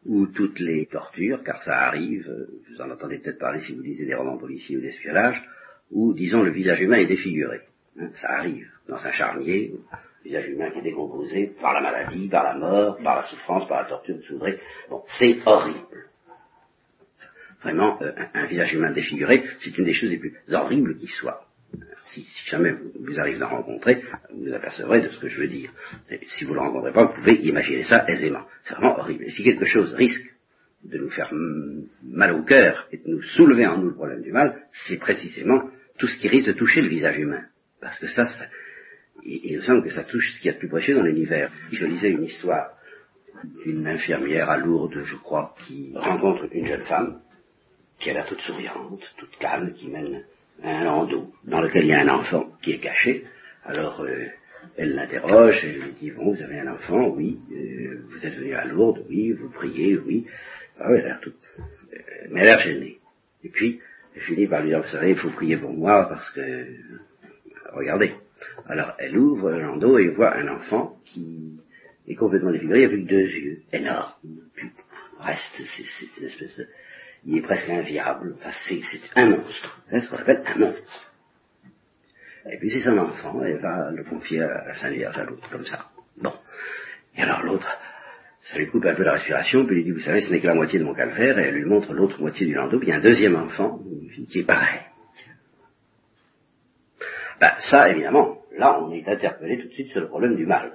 ou 0.05 0.27
toutes 0.27 0.59
les 0.59 0.85
tortures, 0.85 1.43
car 1.43 1.61
ça 1.61 1.87
arrive, 1.87 2.29
vous 2.69 2.81
en 2.81 2.91
entendez 2.91 3.19
peut-être 3.19 3.39
parler 3.39 3.61
si 3.61 3.73
vous 3.73 3.81
lisez 3.81 4.05
des 4.05 4.15
romans 4.15 4.37
policiers 4.37 4.77
ou 4.77 4.81
d'espionnage, 4.81 5.43
où, 5.91 6.13
disons, 6.13 6.43
le 6.43 6.51
visage 6.51 6.81
humain 6.81 6.97
est 6.97 7.05
défiguré. 7.05 7.61
Hein, 7.97 8.09
ça 8.13 8.31
arrive 8.31 8.69
dans 8.87 8.97
un 8.97 9.11
charnier, 9.11 9.73
visage 10.23 10.47
humain 10.49 10.69
qui 10.71 10.79
est 10.79 10.83
décomposé 10.83 11.53
par 11.61 11.73
la 11.73 11.81
maladie, 11.81 12.27
par 12.27 12.43
la 12.43 12.55
mort, 12.55 12.97
par 12.97 13.17
la 13.17 13.23
souffrance, 13.23 13.67
par 13.67 13.83
la 13.83 13.89
torture, 13.89 14.15
vous 14.15 14.21
souviendrez. 14.21 14.59
Bon, 14.89 15.01
c'est 15.05 15.39
horrible. 15.45 16.07
Vraiment, 17.61 17.97
euh, 18.01 18.11
un, 18.33 18.45
visage 18.45 18.73
humain 18.73 18.91
défiguré, 18.91 19.43
c'est 19.59 19.77
une 19.77 19.85
des 19.85 19.93
choses 19.93 20.09
les 20.09 20.17
plus 20.17 20.37
horribles 20.51 20.95
qui 20.97 21.07
soit 21.07 21.47
si, 22.03 22.25
jamais 22.45 22.71
vous, 22.71 22.91
vous 22.99 23.19
arrivez 23.19 23.41
à 23.41 23.47
rencontrer, 23.47 24.01
vous 24.31 24.45
vous 24.45 24.53
apercevrez 24.53 25.01
de 25.01 25.09
ce 25.09 25.19
que 25.19 25.27
je 25.27 25.41
veux 25.41 25.47
dire. 25.47 25.71
Si 26.27 26.45
vous 26.45 26.51
ne 26.51 26.55
le 26.55 26.61
rencontrez 26.61 26.91
pas, 26.91 27.05
vous 27.05 27.13
pouvez 27.13 27.35
imaginer 27.45 27.83
ça 27.83 28.05
aisément. 28.07 28.45
C'est 28.63 28.75
vraiment 28.75 28.99
horrible. 28.99 29.23
Et 29.25 29.29
si 29.29 29.43
quelque 29.43 29.65
chose 29.65 29.93
risque 29.93 30.29
de 30.83 30.97
nous 30.97 31.09
faire 31.09 31.31
mal 32.03 32.33
au 32.33 32.43
cœur 32.43 32.87
et 32.91 32.97
de 32.97 33.09
nous 33.09 33.21
soulever 33.21 33.65
en 33.65 33.77
nous 33.77 33.89
le 33.89 33.95
problème 33.95 34.21
du 34.21 34.31
mal, 34.31 34.63
c'est 34.71 34.99
précisément 34.99 35.69
tout 35.97 36.07
ce 36.07 36.17
qui 36.17 36.27
risque 36.27 36.47
de 36.47 36.53
toucher 36.53 36.81
le 36.81 36.89
visage 36.89 37.19
humain. 37.19 37.45
Parce 37.79 37.99
que 37.99 38.07
ça, 38.07 38.27
il, 39.23 39.57
me 39.57 39.61
semble 39.61 39.83
que 39.83 39.91
ça 39.91 40.03
touche 40.03 40.33
ce 40.33 40.41
qui 40.41 40.47
y 40.47 40.49
a 40.49 40.53
de 40.53 40.59
plus 40.59 40.69
précieux 40.69 40.95
dans 40.95 41.03
l'univers. 41.03 41.51
Je 41.71 41.85
lisais 41.85 42.09
une 42.09 42.23
histoire 42.23 42.75
d'une 43.63 43.87
infirmière 43.87 44.49
à 44.49 44.57
Lourdes, 44.57 45.03
je 45.03 45.15
crois, 45.15 45.55
qui 45.65 45.93
rencontre 45.95 46.47
une 46.51 46.65
jeune 46.65 46.83
femme, 46.83 47.21
qui 47.99 48.09
a 48.09 48.13
l'air 48.13 48.25
toute 48.25 48.41
souriante, 48.41 49.13
toute 49.17 49.37
calme, 49.37 49.71
qui 49.71 49.87
mène 49.87 50.23
un 50.61 50.83
landau 50.83 51.33
dans 51.43 51.61
lequel 51.61 51.85
il 51.85 51.89
y 51.89 51.93
a 51.93 52.01
un 52.01 52.09
enfant 52.09 52.51
qui 52.61 52.73
est 52.73 52.79
caché. 52.79 53.25
Alors 53.63 54.01
euh, 54.01 54.25
elle 54.77 54.95
l'interroge, 54.95 55.63
elle 55.63 55.79
lui 55.79 55.91
dit, 55.91 56.11
bon, 56.11 56.33
vous 56.33 56.41
avez 56.41 56.59
un 56.59 56.73
enfant, 56.73 57.09
oui, 57.09 57.39
euh, 57.51 58.05
vous 58.09 58.25
êtes 58.25 58.35
venu 58.35 58.53
à 58.53 58.65
Lourdes, 58.65 59.05
oui, 59.09 59.31
vous 59.31 59.49
priez, 59.49 59.97
oui. 59.97 60.27
Ah 60.79 60.87
elle 60.89 61.01
a 61.01 61.03
l'air 61.05 61.19
tout... 61.21 61.33
Euh, 61.93 61.97
mais 62.31 62.41
elle 62.41 62.49
a 62.49 62.55
l'air 62.55 62.59
gênée. 62.59 62.99
Et 63.43 63.49
puis, 63.49 63.79
elle 64.15 64.21
finit 64.21 64.47
par 64.47 64.61
lui 64.61 64.69
dire, 64.69 64.81
vous 64.81 64.87
savez, 64.87 65.11
il 65.11 65.15
faut 65.15 65.29
prier 65.29 65.57
pour 65.57 65.73
moi 65.73 66.07
parce 66.07 66.29
que... 66.29 66.67
Regardez. 67.73 68.13
Alors 68.67 68.95
elle 68.99 69.17
ouvre 69.17 69.51
le 69.51 69.61
landau 69.61 69.97
et 69.97 70.09
voit 70.09 70.35
un 70.35 70.47
enfant 70.47 70.97
qui 71.05 71.61
est 72.07 72.15
complètement 72.15 72.51
défiguré 72.51 72.85
avec 72.85 73.05
deux 73.05 73.27
yeux 73.27 73.61
énormes. 73.71 74.13
Puis 74.55 74.69
reste, 75.19 75.61
c'est 75.65 76.21
une 76.21 76.27
espèce 76.27 76.57
de 76.57 76.67
il 77.25 77.37
est 77.37 77.41
presque 77.41 77.69
inviable, 77.69 78.35
c'est 78.67 78.81
un 79.15 79.29
monstre, 79.29 79.81
c'est 79.89 80.01
ce 80.01 80.09
qu'on 80.09 80.17
appelle 80.17 80.43
un 80.45 80.57
monstre. 80.57 81.13
Et 82.51 82.57
puis 82.57 82.69
c'est 82.69 82.81
son 82.81 82.97
enfant, 82.97 83.41
elle 83.43 83.59
va 83.59 83.91
le 83.91 84.03
confier 84.03 84.41
à 84.41 84.67
la 84.67 84.75
Sainte 84.75 84.93
Vierge 84.93 85.17
à 85.17 85.23
l'autre, 85.23 85.49
comme 85.49 85.65
ça. 85.65 85.89
Bon. 86.17 86.33
Et 87.15 87.21
alors 87.21 87.43
l'autre, 87.43 87.77
ça 88.41 88.57
lui 88.57 88.67
coupe 88.67 88.85
un 88.85 88.95
peu 88.95 89.03
la 89.03 89.13
respiration, 89.13 89.65
puis 89.65 89.79
il 89.79 89.85
dit, 89.85 89.91
vous 89.91 90.01
savez, 90.01 90.19
ce 90.19 90.31
n'est 90.31 90.41
que 90.41 90.47
la 90.47 90.55
moitié 90.55 90.79
de 90.79 90.83
mon 90.83 90.93
calvaire, 90.93 91.39
et 91.39 91.43
elle 91.43 91.55
lui 91.55 91.65
montre 91.65 91.93
l'autre 91.93 92.19
moitié 92.19 92.45
du 92.45 92.53
landau, 92.53 92.79
puis 92.79 92.89
il 92.89 92.91
y 92.91 92.93
a 92.93 92.97
un 92.97 93.01
deuxième 93.01 93.37
enfant, 93.37 93.79
qui 94.29 94.39
est 94.39 94.45
pareil. 94.45 94.81
Ben, 97.43 97.55
ça, 97.59 97.89
évidemment, 97.89 98.37
là, 98.57 98.79
on 98.81 98.89
est 98.89 99.05
interpellé 99.05 99.59
tout 99.59 99.67
de 99.67 99.73
suite 99.73 99.89
sur 99.89 99.99
le 99.99 100.07
problème 100.07 100.37
du 100.37 100.45
mal. 100.45 100.71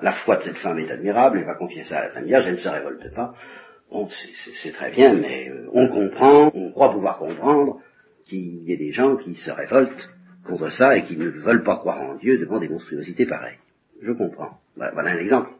la 0.00 0.12
foi 0.14 0.38
de 0.38 0.42
cette 0.42 0.56
femme 0.56 0.80
est 0.80 0.90
admirable, 0.90 1.38
elle 1.38 1.44
va 1.44 1.54
confier 1.54 1.84
ça 1.84 1.98
à 1.98 2.02
la 2.06 2.12
Sainte 2.12 2.24
Vierge, 2.24 2.44
elle 2.48 2.54
ne 2.54 2.58
se 2.58 2.68
révolte 2.68 3.14
pas, 3.14 3.32
Bon, 3.92 4.08
c'est 4.08 4.72
très 4.72 4.90
bien, 4.90 5.14
mais 5.14 5.48
euh, 5.48 5.68
on 5.74 5.86
comprend, 5.86 6.50
on 6.52 6.72
croit 6.72 6.90
pouvoir 6.90 7.18
comprendre 7.18 7.80
qu'il 8.24 8.64
y 8.64 8.72
ait 8.72 8.76
des 8.76 8.90
gens 8.90 9.16
qui 9.16 9.36
se 9.36 9.52
révoltent 9.52 10.10
contre 10.44 10.72
ça 10.72 10.96
et 10.96 11.04
qui 11.04 11.16
ne 11.16 11.28
veulent 11.28 11.62
pas 11.62 11.76
croire 11.76 12.02
en 12.02 12.16
Dieu 12.16 12.36
devant 12.38 12.58
des 12.58 12.68
monstruosités 12.68 13.26
pareilles. 13.26 13.60
Je 14.00 14.10
comprends. 14.10 14.58
Voilà, 14.74 15.12
un 15.12 15.18
exemple 15.18 15.50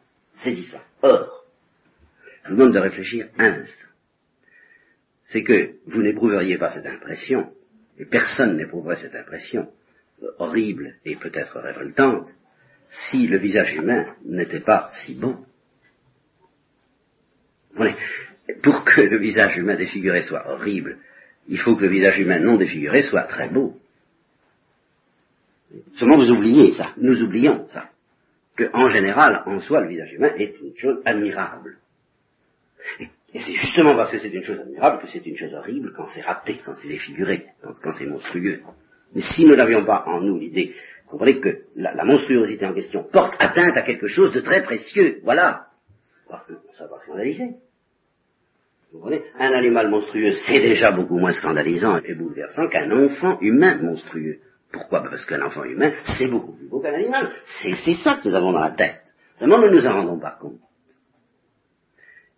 saisissant. 0.42 0.82
Or, 1.02 1.44
je 2.42 2.50
vous 2.50 2.56
demande 2.56 2.74
de 2.74 2.80
réfléchir 2.80 3.28
un 3.38 3.60
instant. 3.60 3.90
C'est 5.24 5.44
que 5.44 5.74
vous 5.86 6.02
n'éprouveriez 6.02 6.58
pas 6.58 6.72
cette 6.72 6.86
impression, 6.86 7.52
personne 8.04 8.56
n'éprouverait 8.56 8.96
cette 8.96 9.14
impression 9.14 9.68
horrible 10.38 10.94
et 11.04 11.16
peut-être 11.16 11.58
révoltante, 11.60 12.28
si 12.88 13.26
le 13.26 13.38
visage 13.38 13.74
humain 13.74 14.14
n'était 14.24 14.60
pas 14.60 14.90
si 14.92 15.14
beau 15.14 15.36
pour 18.62 18.84
que 18.84 19.00
le 19.00 19.18
visage 19.18 19.56
humain 19.56 19.76
défiguré 19.76 20.22
soit 20.22 20.48
horrible, 20.48 20.98
il 21.48 21.58
faut 21.58 21.76
que 21.76 21.82
le 21.82 21.88
visage 21.88 22.18
humain 22.18 22.38
non 22.38 22.56
défiguré 22.56 23.02
soit 23.02 23.22
très 23.22 23.48
beau. 23.48 23.78
Seulement 25.94 26.18
vous 26.18 26.30
oubliez 26.30 26.72
ça, 26.72 26.92
nous 26.98 27.22
oublions 27.22 27.66
ça, 27.68 27.90
que 28.56 28.68
en 28.74 28.88
général, 28.88 29.42
en 29.46 29.60
soi, 29.60 29.80
le 29.80 29.88
visage 29.88 30.12
humain 30.12 30.32
est 30.36 30.54
une 30.60 30.76
chose 30.76 31.00
admirable. 31.04 31.78
C'est 33.40 33.54
justement 33.54 33.96
parce 33.96 34.10
que 34.12 34.18
c'est 34.18 34.28
une 34.28 34.42
chose 34.42 34.60
admirable 34.60 35.00
que 35.00 35.08
c'est 35.08 35.24
une 35.24 35.36
chose 35.36 35.54
horrible 35.54 35.92
quand 35.96 36.06
c'est 36.06 36.20
raté, 36.20 36.60
quand 36.64 36.74
c'est 36.74 36.88
défiguré, 36.88 37.46
quand, 37.82 37.92
c'est 37.92 38.06
monstrueux. 38.06 38.60
Mais 39.14 39.22
si 39.22 39.46
nous 39.46 39.56
n'avions 39.56 39.84
pas 39.84 40.04
en 40.06 40.20
nous 40.20 40.38
l'idée, 40.38 40.74
comprenez 41.08 41.40
que 41.40 41.62
la, 41.76 42.04
monstruosité 42.04 42.66
en 42.66 42.74
question 42.74 43.04
porte 43.04 43.34
atteinte 43.38 43.76
à 43.76 43.82
quelque 43.82 44.06
chose 44.06 44.32
de 44.32 44.40
très 44.40 44.62
précieux, 44.62 45.20
voilà, 45.24 45.68
ça 46.72 46.86
va 46.86 46.98
scandaliser. 46.98 47.56
Vous 48.92 48.98
comprenez? 48.98 49.22
Un 49.38 49.52
animal 49.52 49.88
monstrueux, 49.88 50.32
c'est 50.32 50.60
déjà 50.60 50.92
beaucoup 50.92 51.18
moins 51.18 51.32
scandalisant 51.32 52.00
et 52.04 52.14
bouleversant 52.14 52.68
qu'un 52.68 52.90
enfant 52.90 53.38
humain 53.40 53.78
monstrueux. 53.82 54.40
Pourquoi? 54.70 55.00
Ben, 55.00 55.10
Parce 55.10 55.24
qu'un 55.24 55.42
enfant 55.42 55.64
humain, 55.64 55.92
c'est 56.18 56.28
beaucoup 56.28 56.52
plus 56.52 56.68
beau 56.68 56.80
qu'un 56.80 56.94
animal. 56.94 57.30
C'est 57.46 57.94
ça 57.94 58.16
que 58.16 58.28
nous 58.28 58.34
avons 58.34 58.52
dans 58.52 58.60
la 58.60 58.72
tête. 58.72 59.02
Seulement, 59.36 59.58
nous 59.58 59.68
ne 59.68 59.76
nous 59.76 59.86
en 59.86 59.94
rendons 59.94 60.18
pas 60.18 60.36
compte. 60.40 60.60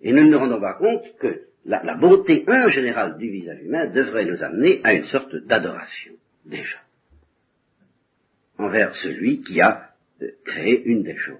Et 0.04 0.12
nous 0.12 0.24
ne 0.24 0.30
nous 0.30 0.38
rendons 0.38 0.60
pas 0.60 0.74
compte 0.74 1.04
que 1.18 1.46
la, 1.64 1.82
la 1.82 1.96
beauté 1.96 2.44
en 2.46 2.68
général 2.68 3.16
du 3.16 3.30
visage 3.30 3.62
humain 3.62 3.86
devrait 3.86 4.26
nous 4.26 4.42
amener 4.42 4.80
à 4.84 4.92
une 4.92 5.04
sorte 5.04 5.34
d'adoration, 5.34 6.12
déjà, 6.44 6.78
envers 8.58 8.94
celui 8.94 9.40
qui 9.40 9.60
a 9.62 9.90
euh, 10.22 10.28
créé 10.44 10.84
une 10.84 11.02
des 11.02 11.16
choses. 11.16 11.38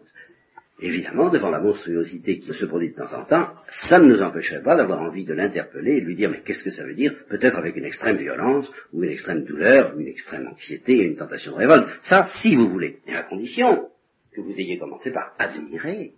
Évidemment, 0.81 1.31
devant 1.31 1.51
la 1.51 1.61
monstruosité 1.61 2.39
qui 2.41 2.53
se 2.53 2.65
produit 2.65 2.89
de 2.89 2.97
temps 2.97 3.13
en 3.13 3.25
temps, 3.25 3.51
ça 3.89 4.01
ne 4.01 4.09
nous 4.09 4.23
empêcherait 4.23 4.63
pas 4.63 4.75
d'avoir 4.75 5.03
envie 5.03 5.25
de 5.25 5.33
l'interpeller 5.33 5.97
et 5.97 6.01
de 6.01 6.07
lui 6.07 6.17
dire 6.17 6.31
mais 6.31 6.41
qu'est-ce 6.41 6.65
que 6.65 6.71
ça 6.71 6.85
veut 6.85 6.95
dire? 6.95 7.15
Peut-être 7.29 7.59
avec 7.59 7.77
une 7.77 7.85
extrême 7.85 8.17
violence, 8.17 8.73
ou 8.93 9.05
une 9.05 9.11
extrême 9.11 9.45
douleur, 9.45 9.95
ou 9.95 10.01
une 10.01 10.09
extrême 10.09 10.49
anxiété, 10.49 11.03
une 11.03 11.17
tentation 11.17 11.53
de 11.53 11.59
révolte. 11.59 11.89
Ça, 12.03 12.27
si 12.43 12.57
vous 12.57 12.69
voulez, 12.69 12.99
mais 13.07 13.15
à 13.15 13.23
condition 13.23 13.89
que 14.33 14.41
vous 14.41 14.59
ayez 14.59 14.79
commencé 14.79 15.13
par 15.13 15.35
admirer. 15.39 16.15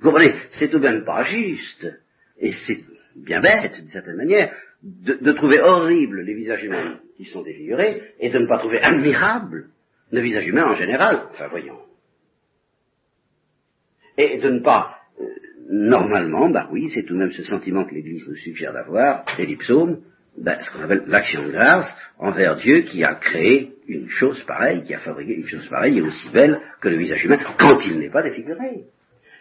Vous 0.00 0.10
comprenez, 0.10 0.34
c'est 0.50 0.68
tout 0.68 0.78
de 0.78 0.88
même 0.88 1.04
pas 1.04 1.24
juste, 1.24 1.86
et 2.38 2.52
c'est 2.52 2.84
bien 3.16 3.40
bête, 3.40 3.80
d'une 3.80 3.90
certaine 3.90 4.16
manière, 4.16 4.54
de, 4.82 5.14
de, 5.14 5.32
trouver 5.32 5.60
horribles 5.60 6.20
les 6.20 6.34
visages 6.34 6.62
humains 6.62 7.00
qui 7.16 7.24
sont 7.24 7.42
défigurés, 7.42 8.00
et 8.20 8.30
de 8.30 8.38
ne 8.38 8.46
pas 8.46 8.58
trouver 8.58 8.80
admirable 8.80 9.70
le 10.12 10.20
visage 10.20 10.46
humain 10.46 10.66
en 10.66 10.74
général. 10.74 11.26
Enfin, 11.30 11.48
voyons 11.48 11.78
et 14.18 14.38
de 14.38 14.50
ne 14.50 14.58
pas, 14.58 14.98
euh, 15.20 15.24
normalement, 15.70 16.50
bah 16.50 16.68
oui, 16.72 16.90
c'est 16.90 17.04
tout 17.04 17.14
de 17.14 17.20
même 17.20 17.30
ce 17.30 17.44
sentiment 17.44 17.84
que 17.84 17.94
l'Église 17.94 18.26
nous 18.28 18.34
suggère 18.34 18.72
d'avoir, 18.72 19.24
et 19.38 19.46
les 19.46 19.56
bah, 20.36 20.60
ce 20.60 20.70
qu'on 20.70 20.82
appelle 20.82 21.04
l'action 21.06 21.44
de 21.44 21.50
grâce 21.50 21.96
envers 22.18 22.56
Dieu 22.56 22.82
qui 22.82 23.02
a 23.02 23.14
créé 23.14 23.74
une 23.86 24.08
chose 24.08 24.42
pareille, 24.44 24.84
qui 24.84 24.94
a 24.94 24.98
fabriqué 24.98 25.34
une 25.34 25.46
chose 25.46 25.68
pareille 25.68 25.98
et 25.98 26.02
aussi 26.02 26.28
belle 26.30 26.60
que 26.80 26.88
le 26.88 26.96
visage 26.96 27.24
humain, 27.24 27.38
quand 27.58 27.78
il 27.86 27.98
n'est 27.98 28.10
pas 28.10 28.22
défiguré. 28.22 28.84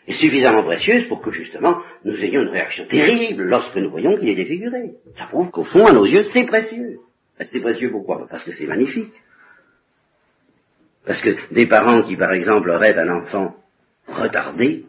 Et 0.08 0.14
suffisamment 0.14 0.64
précieuse 0.64 1.08
pour 1.10 1.22
que 1.22 1.32
justement 1.32 1.82
nous 2.06 2.16
ayons 2.24 2.44
une 2.44 2.50
réaction 2.50 2.86
terrible 2.86 3.44
lorsque 3.44 3.76
nous 3.76 3.92
voyons 3.92 4.16
qu'il 4.16 4.30
est 4.30 4.36
défiguré. 4.36 4.94
Ça 5.14 5.28
prouve 5.28 5.52
qu'au 5.52 5.66
fond, 5.66 5.86
à 5.86 5.92
nos 5.92 6.06
yeux, 6.06 6.24
c'est 6.24 6.46
précieux. 6.46 7.00
C'est 7.40 7.60
précieux 7.60 7.92
pourquoi? 7.92 8.26
Parce 8.30 8.44
que 8.44 8.54
c'est 8.54 8.68
magnifique. 8.68 9.14
Parce 11.06 11.22
que 11.22 11.36
des 11.54 11.68
parents 11.68 12.02
qui, 12.04 12.16
par 12.16 12.32
exemple, 12.34 12.70
auraient 12.70 12.98
un 12.98 13.10
enfant 13.10 13.56
retardés, 14.08 14.86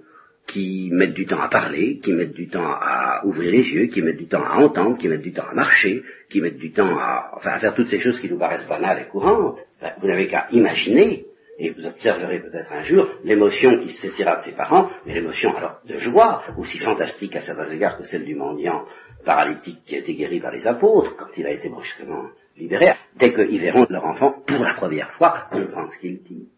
qui 0.48 0.88
mettent 0.90 1.14
du 1.14 1.26
temps 1.26 1.40
à 1.40 1.48
parler, 1.48 1.98
qui 1.98 2.12
mettent 2.12 2.32
du 2.32 2.48
temps 2.48 2.64
à 2.64 3.20
ouvrir 3.24 3.52
les 3.52 3.68
yeux, 3.70 3.86
qui 3.86 4.00
mettent 4.00 4.16
du 4.16 4.26
temps 4.26 4.42
à 4.42 4.56
entendre, 4.56 4.96
qui 4.96 5.06
mettent 5.06 5.22
du 5.22 5.32
temps 5.32 5.46
à 5.48 5.54
marcher, 5.54 6.02
qui 6.30 6.40
mettent 6.40 6.58
du 6.58 6.72
temps 6.72 6.96
à, 6.96 7.32
enfin, 7.36 7.50
à 7.50 7.58
faire 7.58 7.74
toutes 7.74 7.90
ces 7.90 8.00
choses 8.00 8.18
qui 8.18 8.30
nous 8.30 8.38
paraissent 8.38 8.66
banales 8.66 9.02
et 9.02 9.10
courantes. 9.10 9.60
vous 10.00 10.08
n'avez 10.08 10.26
qu'à 10.26 10.46
imaginer, 10.50 11.26
et 11.58 11.70
vous 11.70 11.86
observerez 11.86 12.40
peut-être 12.40 12.72
un 12.72 12.84
jour, 12.84 13.06
l'émotion 13.24 13.78
qui 13.78 13.90
se 13.90 14.02
saisira 14.02 14.36
de 14.36 14.42
ses 14.42 14.52
parents, 14.52 14.88
mais 15.04 15.14
l'émotion 15.14 15.54
alors 15.56 15.80
de 15.84 15.96
joie, 15.98 16.42
aussi 16.56 16.78
fantastique 16.78 17.34
à 17.36 17.40
certains 17.40 17.70
égards 17.70 17.98
que 17.98 18.04
celle 18.04 18.24
du 18.24 18.36
mendiant 18.36 18.86
paralytique 19.24 19.82
qui 19.84 19.96
a 19.96 19.98
été 19.98 20.14
guéri 20.14 20.40
par 20.40 20.52
les 20.52 20.66
apôtres 20.66 21.16
quand 21.16 21.36
il 21.36 21.46
a 21.46 21.50
été 21.50 21.68
brusquement 21.68 22.28
libéré, 22.56 22.92
dès 23.16 23.34
qu'ils 23.34 23.60
verront 23.60 23.86
leur 23.90 24.06
enfant 24.06 24.42
pour 24.46 24.64
la 24.64 24.74
première 24.74 25.12
fois 25.12 25.48
comprendre 25.50 25.92
ce 25.92 25.98
qu'il 25.98 26.22
dit 26.22 26.48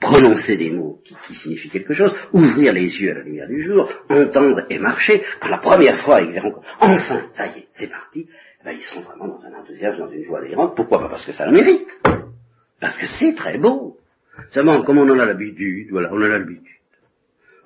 prononcer 0.00 0.56
des 0.56 0.70
mots 0.70 0.98
qui, 1.04 1.34
signifient 1.34 1.68
quelque 1.68 1.92
chose, 1.92 2.14
ouvrir 2.32 2.72
les 2.72 2.86
yeux 2.86 3.10
à 3.10 3.14
la 3.14 3.22
lumière 3.22 3.46
du 3.46 3.60
jour, 3.60 3.86
entendre 4.08 4.64
et 4.70 4.78
marcher, 4.78 5.22
quand 5.40 5.50
la 5.50 5.58
première 5.58 6.02
fois 6.02 6.22
ils 6.22 6.32
verront 6.32 6.54
enfin, 6.80 7.28
ça 7.34 7.48
y 7.48 7.58
est, 7.58 7.68
c'est 7.72 7.90
parti, 7.90 8.26
eh 8.26 8.64
ben, 8.64 8.72
ils 8.72 8.82
seront 8.82 9.02
vraiment 9.02 9.28
dans 9.28 9.44
un 9.44 9.60
enthousiasme, 9.60 9.98
dans 9.98 10.10
une 10.10 10.24
joie 10.24 10.40
délirante. 10.40 10.74
Pourquoi 10.74 11.00
pas 11.00 11.08
Parce 11.08 11.26
que 11.26 11.32
ça 11.32 11.46
le 11.46 11.52
mérite? 11.52 12.00
Parce 12.80 12.96
que 12.96 13.06
c'est 13.06 13.34
très 13.34 13.58
beau. 13.58 13.98
Seulement, 14.50 14.82
comme 14.82 14.98
on 14.98 15.08
en 15.08 15.18
a 15.18 15.26
l'habitude, 15.26 15.88
voilà, 15.90 16.12
on 16.12 16.18
en 16.18 16.22
a 16.22 16.38
l'habitude. 16.38 16.66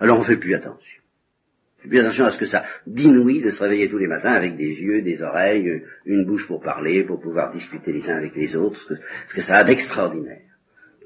Alors 0.01 0.20
on 0.20 0.25
fait 0.25 0.37
plus 0.37 0.55
attention. 0.55 1.03
On 1.79 1.83
fait 1.83 1.88
plus 1.88 2.01
attention 2.01 2.25
à 2.25 2.31
ce 2.31 2.38
que 2.38 2.47
ça 2.47 2.64
d'inouï 2.87 3.40
de 3.40 3.51
se 3.51 3.62
réveiller 3.62 3.88
tous 3.88 3.99
les 3.99 4.07
matins 4.07 4.33
avec 4.33 4.57
des 4.57 4.81
yeux, 4.81 5.03
des 5.03 5.23
oreilles, 5.23 5.83
une 6.07 6.25
bouche 6.25 6.47
pour 6.47 6.61
parler, 6.61 7.05
pour 7.05 7.20
pouvoir 7.20 7.53
discuter 7.53 7.92
les 7.92 8.09
uns 8.09 8.16
avec 8.16 8.35
les 8.35 8.57
autres, 8.57 8.92
ce 9.29 9.35
que 9.35 9.42
ça 9.42 9.55
a 9.59 9.64
d'extraordinaire 9.64 10.42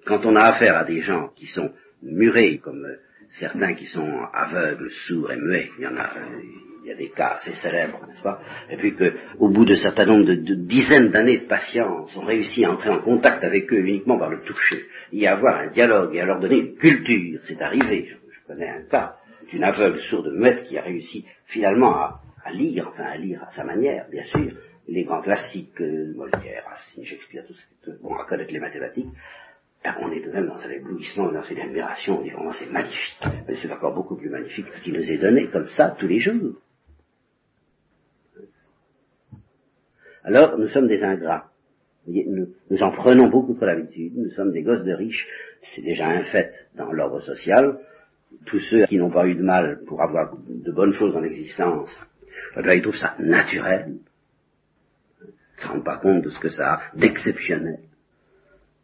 quand 0.09 0.25
on 0.25 0.35
a 0.37 0.45
affaire 0.45 0.77
à 0.77 0.85
des 0.85 1.01
gens 1.01 1.29
qui 1.37 1.47
sont 1.47 1.71
murés, 2.03 2.59
comme 2.59 2.85
euh, 2.85 2.97
certains 3.29 3.75
qui 3.75 3.85
sont 3.85 4.11
aveugles, 4.33 4.91
sourds 4.91 5.33
et 5.33 5.37
muets, 5.37 5.71
il 5.79 5.85
y 5.85 5.87
en 5.87 5.97
a, 5.97 6.17
euh, 6.17 6.78
il 6.89 6.93
y 6.93 6.95
a 6.95 6.97
des 6.97 7.11
cas 7.11 7.37
assez 7.37 7.53
célèbres, 7.53 8.01
n'est-ce 8.09 8.23
pas? 8.23 8.41
Et 8.71 8.79
puis 8.79 8.97
qu'au 8.97 9.49
bout 9.51 9.67
de 9.67 9.75
certain 9.75 10.07
nombre 10.07 10.25
de, 10.25 10.55
dizaines 10.55 11.11
d'années 11.11 11.41
de 11.41 11.47
patience, 11.47 12.17
on 12.17 12.25
réussit 12.25 12.65
à 12.65 12.73
entrer 12.73 12.89
en 12.89 13.03
contact 13.03 13.45
avec 13.45 13.71
eux 13.75 13.81
uniquement 13.87 14.19
par 14.19 14.31
le 14.31 14.39
toucher, 14.39 14.87
y 15.13 15.27
avoir 15.27 15.61
un 15.61 15.67
dialogue 15.67 16.17
et 16.17 16.21
à 16.21 16.25
leur 16.25 16.41
donner 16.41 16.59
une 16.61 16.77
culture. 16.77 17.41
C'est 17.43 17.61
arrivé, 17.61 18.07
je, 18.07 18.17
connais 18.47 18.71
un 18.71 18.83
cas 18.89 19.17
d'une 19.51 19.65
aveugle 19.65 20.01
sourde 20.01 20.33
muette 20.33 20.65
qui 20.65 20.79
a 20.79 20.83
réussi 20.83 21.27
finalement 21.45 21.95
à, 21.95 22.23
lire, 22.53 22.89
enfin 22.91 23.05
à 23.05 23.19
lire 23.19 23.43
à 23.43 23.51
sa 23.51 23.65
manière, 23.65 24.07
bien 24.11 24.25
sûr, 24.25 24.51
les 24.89 25.05
grands 25.05 25.21
classiques, 25.21 25.83
euh, 25.83 26.15
Molière, 26.17 26.65
Racine, 26.67 27.05
Shakespeare, 27.05 27.45
tout 27.47 27.53
ce 27.53 27.91
bon, 28.03 28.15
à 28.15 28.25
connaître 28.25 28.55
les 28.55 28.61
mathématiques, 28.61 29.11
on 30.01 30.11
est 30.11 30.25
de 30.25 30.31
même 30.31 30.47
dans 30.47 30.59
un 30.59 30.71
éblouissement, 30.71 31.31
dans 31.31 31.43
une 31.43 31.61
admiration, 31.61 32.19
on 32.19 32.23
dit 32.23 32.31
vraiment 32.31 32.53
c'est 32.53 32.71
magnifique. 32.71 33.23
Mais 33.47 33.55
c'est 33.55 33.71
encore 33.71 33.95
beaucoup 33.95 34.17
plus 34.17 34.31
magnifique 34.31 34.69
ce 34.73 34.81
qui 34.81 34.93
nous 34.93 35.11
est 35.11 35.19
donné 35.19 35.49
comme 35.49 35.69
ça 35.69 35.95
tous 35.99 36.09
les 36.09 36.19
jours. 36.19 36.57
Alors, 40.29 40.59
nous 40.59 40.69
sommes 40.69 40.89
des 40.89 41.03
ingrats. 41.03 41.47
Nous, 42.07 42.83
en 42.83 42.93
prenons 42.93 43.29
beaucoup 43.31 43.55
trop 43.55 43.65
l'habitude, 43.65 44.13
nous 44.15 44.29
sommes 44.29 44.53
des 44.53 44.63
gosses 44.63 44.85
de 44.85 44.93
riches, 44.93 45.27
c'est 45.63 45.81
déjà 45.81 46.07
un 46.09 46.23
fait 46.23 46.53
dans 46.75 46.93
l'ordre 46.93 47.21
social. 47.21 47.79
Tous 48.45 48.61
ceux 48.61 48.85
qui 48.85 48.99
n'ont 48.99 49.11
pas 49.11 49.27
eu 49.27 49.37
de 49.37 49.43
mal 49.43 49.81
pour 49.87 50.03
avoir 50.03 50.37
de 50.47 50.71
bonnes 50.71 50.93
choses 50.93 51.15
dans 51.15 51.21
l'existence, 51.21 52.05
eh 52.63 52.77
ils 52.77 52.83
trouvent 52.83 52.95
ça 52.95 53.17
naturel. 53.19 53.97
Ils 55.23 55.27
ne 55.27 55.63
se 55.63 55.69
rendent 55.69 55.85
pas 55.85 55.97
compte 55.97 56.23
de 56.23 56.29
ce 56.29 56.41
que 56.41 56.51
ça 56.51 56.75
a 56.75 56.81
d'exceptionnel 56.95 57.79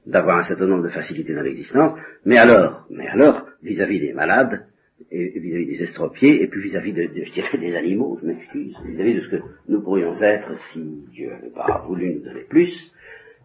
d'avoir 0.07 0.39
un 0.39 0.45
certain 0.45 0.67
nombre 0.67 0.85
de 0.85 0.91
facilités 0.91 1.35
dans 1.35 1.43
l'existence, 1.43 1.93
mais 2.25 2.39
alors, 2.39 2.87
mais 2.89 3.09
alors, 3.09 3.47
vis-à-vis 3.63 4.01
des 4.01 4.13
malades, 4.15 4.67
vis-à-vis 5.11 5.67
des 5.67 5.83
estropiés, 5.83 6.43
et 6.43 6.49
puis 6.49 6.63
vis-à-vis 6.63 6.93
de, 6.93 7.03
je 7.03 7.33
dirais, 7.33 7.59
des 7.59 7.75
animaux, 7.77 8.19
je 8.23 8.27
m'excuse, 8.27 8.77
vis-à-vis 8.85 9.15
de 9.15 9.21
ce 9.21 9.29
que 9.29 9.43
nous 9.69 9.83
pourrions 9.83 10.15
être 10.21 10.57
si 10.73 11.05
Dieu 11.13 11.31
n'avait 11.31 11.51
pas 11.51 11.85
voulu 11.87 12.15
nous 12.15 12.25
donner 12.25 12.45
plus, 12.49 12.93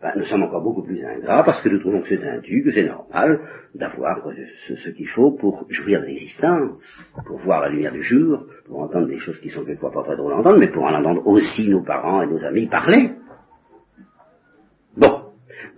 ben, 0.02 0.14
nous 0.16 0.24
sommes 0.24 0.44
encore 0.44 0.64
beaucoup 0.64 0.84
plus 0.84 1.04
ingrats 1.04 1.44
parce 1.44 1.62
que 1.62 1.68
nous 1.68 1.80
trouvons 1.80 2.02
que 2.02 2.08
c'est 2.08 2.24
indu, 2.24 2.64
que 2.64 2.72
c'est 2.72 2.88
normal 2.88 3.42
d'avoir 3.76 4.32
ce, 4.66 4.76
ce 4.78 4.90
qu'il 4.92 5.08
faut 5.10 5.32
pour 5.32 5.66
jouir 5.70 6.00
de 6.00 6.06
l'existence, 6.06 6.82
pour 7.28 7.38
voir 7.40 7.62
la 7.64 7.70
lumière 7.70 7.92
du 7.92 8.02
jour, 8.02 8.46
pour 8.66 8.80
entendre 8.80 9.08
des 9.08 9.18
choses 9.18 9.40
qui 9.42 9.50
sont 9.50 9.66
quelquefois 9.66 9.92
pas 9.92 10.04
très 10.04 10.16
drôles 10.16 10.32
à 10.32 10.38
entendre, 10.38 10.58
mais 10.58 10.72
pour 10.72 10.86
en 10.86 10.94
entendre 10.94 11.28
aussi 11.28 11.68
nos 11.68 11.84
parents 11.84 12.22
et 12.22 12.28
nos 12.28 12.46
amis 12.46 12.68
parler. 12.68 13.12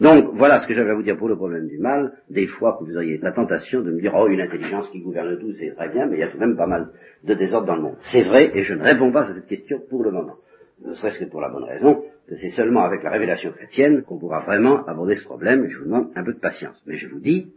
Donc 0.01 0.31
voilà 0.33 0.59
ce 0.59 0.67
que 0.67 0.73
j'avais 0.73 0.89
à 0.89 0.95
vous 0.95 1.03
dire 1.03 1.15
pour 1.15 1.29
le 1.29 1.35
problème 1.35 1.67
du 1.67 1.77
mal. 1.77 2.13
Des 2.27 2.47
fois 2.47 2.75
que 2.75 2.85
vous 2.85 2.97
auriez 2.97 3.19
la 3.19 3.33
tentation 3.33 3.81
de 3.81 3.91
me 3.91 4.01
dire, 4.01 4.11
oh, 4.15 4.27
une 4.27 4.41
intelligence 4.41 4.89
qui 4.89 4.99
gouverne 4.99 5.37
tout, 5.37 5.51
c'est 5.53 5.75
très 5.75 5.89
bien, 5.89 6.07
mais 6.07 6.17
il 6.17 6.19
y 6.21 6.23
a 6.23 6.27
tout 6.27 6.39
de 6.39 6.43
même 6.43 6.57
pas 6.57 6.65
mal 6.65 6.89
de 7.23 7.35
désordre 7.35 7.67
dans 7.67 7.75
le 7.75 7.83
monde. 7.83 7.97
C'est 8.01 8.23
vrai, 8.23 8.49
et 8.55 8.63
je 8.63 8.73
ne 8.73 8.81
réponds 8.81 9.11
pas 9.11 9.29
à 9.29 9.33
cette 9.35 9.45
question 9.45 9.79
pour 9.91 10.03
le 10.03 10.09
moment. 10.09 10.37
Ne 10.83 10.95
serait-ce 10.95 11.19
que 11.19 11.25
pour 11.25 11.39
la 11.39 11.49
bonne 11.49 11.65
raison 11.65 12.03
que 12.27 12.35
c'est 12.35 12.49
seulement 12.49 12.81
avec 12.81 13.03
la 13.03 13.11
révélation 13.11 13.51
chrétienne 13.51 14.01
qu'on 14.01 14.17
pourra 14.17 14.39
vraiment 14.39 14.83
aborder 14.87 15.15
ce 15.15 15.23
problème, 15.23 15.65
et 15.65 15.69
je 15.69 15.77
vous 15.77 15.85
demande 15.85 16.09
un 16.15 16.23
peu 16.23 16.33
de 16.33 16.39
patience. 16.39 16.81
Mais 16.87 16.95
je 16.95 17.07
vous 17.07 17.19
dis, 17.19 17.53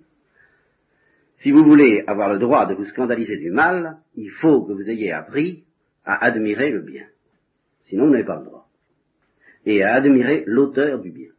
si 1.36 1.50
vous 1.50 1.64
voulez 1.64 2.04
avoir 2.06 2.30
le 2.30 2.38
droit 2.38 2.66
de 2.66 2.74
vous 2.74 2.84
scandaliser 2.84 3.38
du 3.38 3.52
mal, 3.52 4.00
il 4.16 4.30
faut 4.30 4.62
que 4.64 4.72
vous 4.72 4.90
ayez 4.90 5.12
appris 5.12 5.64
à 6.04 6.22
admirer 6.22 6.70
le 6.70 6.82
bien. 6.82 7.06
Sinon, 7.86 8.04
vous 8.04 8.12
n'avez 8.12 8.24
pas 8.24 8.36
le 8.36 8.44
droit. 8.44 8.68
Et 9.64 9.82
à 9.82 9.94
admirer 9.94 10.44
l'auteur 10.46 11.00
du 11.00 11.10
bien. 11.10 11.30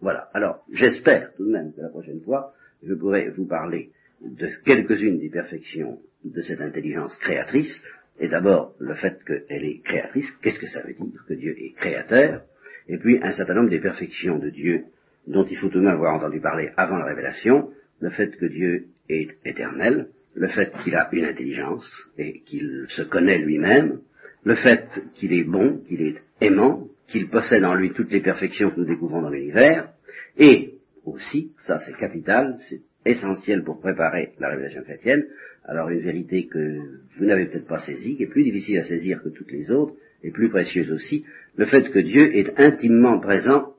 Voilà. 0.00 0.28
Alors, 0.32 0.64
j'espère 0.72 1.34
tout 1.34 1.44
de 1.44 1.52
même 1.52 1.72
que 1.72 1.80
la 1.80 1.88
prochaine 1.88 2.20
fois, 2.20 2.52
je 2.82 2.94
pourrai 2.94 3.30
vous 3.30 3.46
parler 3.46 3.90
de 4.22 4.48
quelques-unes 4.64 5.18
des 5.18 5.30
perfections 5.30 5.98
de 6.24 6.40
cette 6.42 6.60
intelligence 6.60 7.16
créatrice, 7.16 7.84
et 8.18 8.28
d'abord 8.28 8.74
le 8.78 8.94
fait 8.94 9.18
qu'elle 9.24 9.64
est 9.64 9.80
créatrice, 9.82 10.30
qu'est-ce 10.42 10.60
que 10.60 10.66
ça 10.66 10.82
veut 10.82 10.92
dire 10.92 11.24
que 11.26 11.34
Dieu 11.34 11.54
est 11.58 11.72
créateur, 11.72 12.42
et 12.88 12.98
puis 12.98 13.18
un 13.22 13.32
certain 13.32 13.54
nombre 13.54 13.70
des 13.70 13.80
perfections 13.80 14.38
de 14.38 14.50
Dieu 14.50 14.84
dont 15.26 15.44
il 15.44 15.56
faut 15.56 15.68
tout 15.68 15.78
de 15.78 15.84
même 15.84 15.94
avoir 15.94 16.14
entendu 16.14 16.40
parler 16.40 16.70
avant 16.76 16.98
la 16.98 17.06
révélation, 17.06 17.70
le 18.00 18.10
fait 18.10 18.36
que 18.36 18.46
Dieu 18.46 18.86
est 19.08 19.36
éternel, 19.44 20.08
le 20.34 20.48
fait 20.48 20.72
qu'il 20.82 20.94
a 20.94 21.08
une 21.12 21.24
intelligence 21.24 22.08
et 22.18 22.40
qu'il 22.40 22.86
se 22.88 23.02
connaît 23.02 23.38
lui-même, 23.38 24.00
le 24.44 24.54
fait 24.54 24.86
qu'il 25.14 25.32
est 25.32 25.44
bon, 25.44 25.78
qu'il 25.78 26.02
est 26.02 26.22
aimant, 26.40 26.88
qu'il 27.10 27.28
possède 27.28 27.64
en 27.64 27.74
lui 27.74 27.92
toutes 27.92 28.12
les 28.12 28.20
perfections 28.20 28.70
que 28.70 28.80
nous 28.80 28.86
découvrons 28.86 29.22
dans 29.22 29.30
l'univers, 29.30 29.92
et 30.38 30.74
aussi, 31.04 31.52
ça 31.58 31.78
c'est 31.80 31.96
capital, 31.96 32.56
c'est 32.68 32.82
essentiel 33.04 33.64
pour 33.64 33.80
préparer 33.80 34.32
la 34.38 34.50
révélation 34.50 34.82
chrétienne, 34.82 35.24
alors 35.64 35.88
une 35.90 36.00
vérité 36.00 36.46
que 36.46 36.78
vous 37.18 37.24
n'avez 37.24 37.46
peut-être 37.46 37.66
pas 37.66 37.78
saisie, 37.78 38.16
qui 38.16 38.24
est 38.24 38.26
plus 38.26 38.44
difficile 38.44 38.78
à 38.78 38.84
saisir 38.84 39.22
que 39.22 39.28
toutes 39.28 39.52
les 39.52 39.70
autres, 39.70 39.94
et 40.22 40.30
plus 40.30 40.50
précieuse 40.50 40.92
aussi, 40.92 41.24
le 41.56 41.66
fait 41.66 41.90
que 41.90 41.98
Dieu 41.98 42.36
est 42.36 42.58
intimement 42.60 43.18
présent 43.20 43.74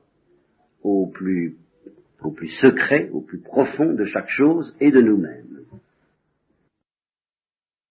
au 0.82 1.06
plus, 1.06 1.56
au 2.22 2.32
plus 2.32 2.48
secret, 2.48 3.08
au 3.12 3.20
plus 3.20 3.38
profond 3.38 3.94
de 3.94 4.04
chaque 4.04 4.28
chose 4.28 4.76
et 4.80 4.90
de 4.90 5.00
nous-mêmes. 5.00 5.51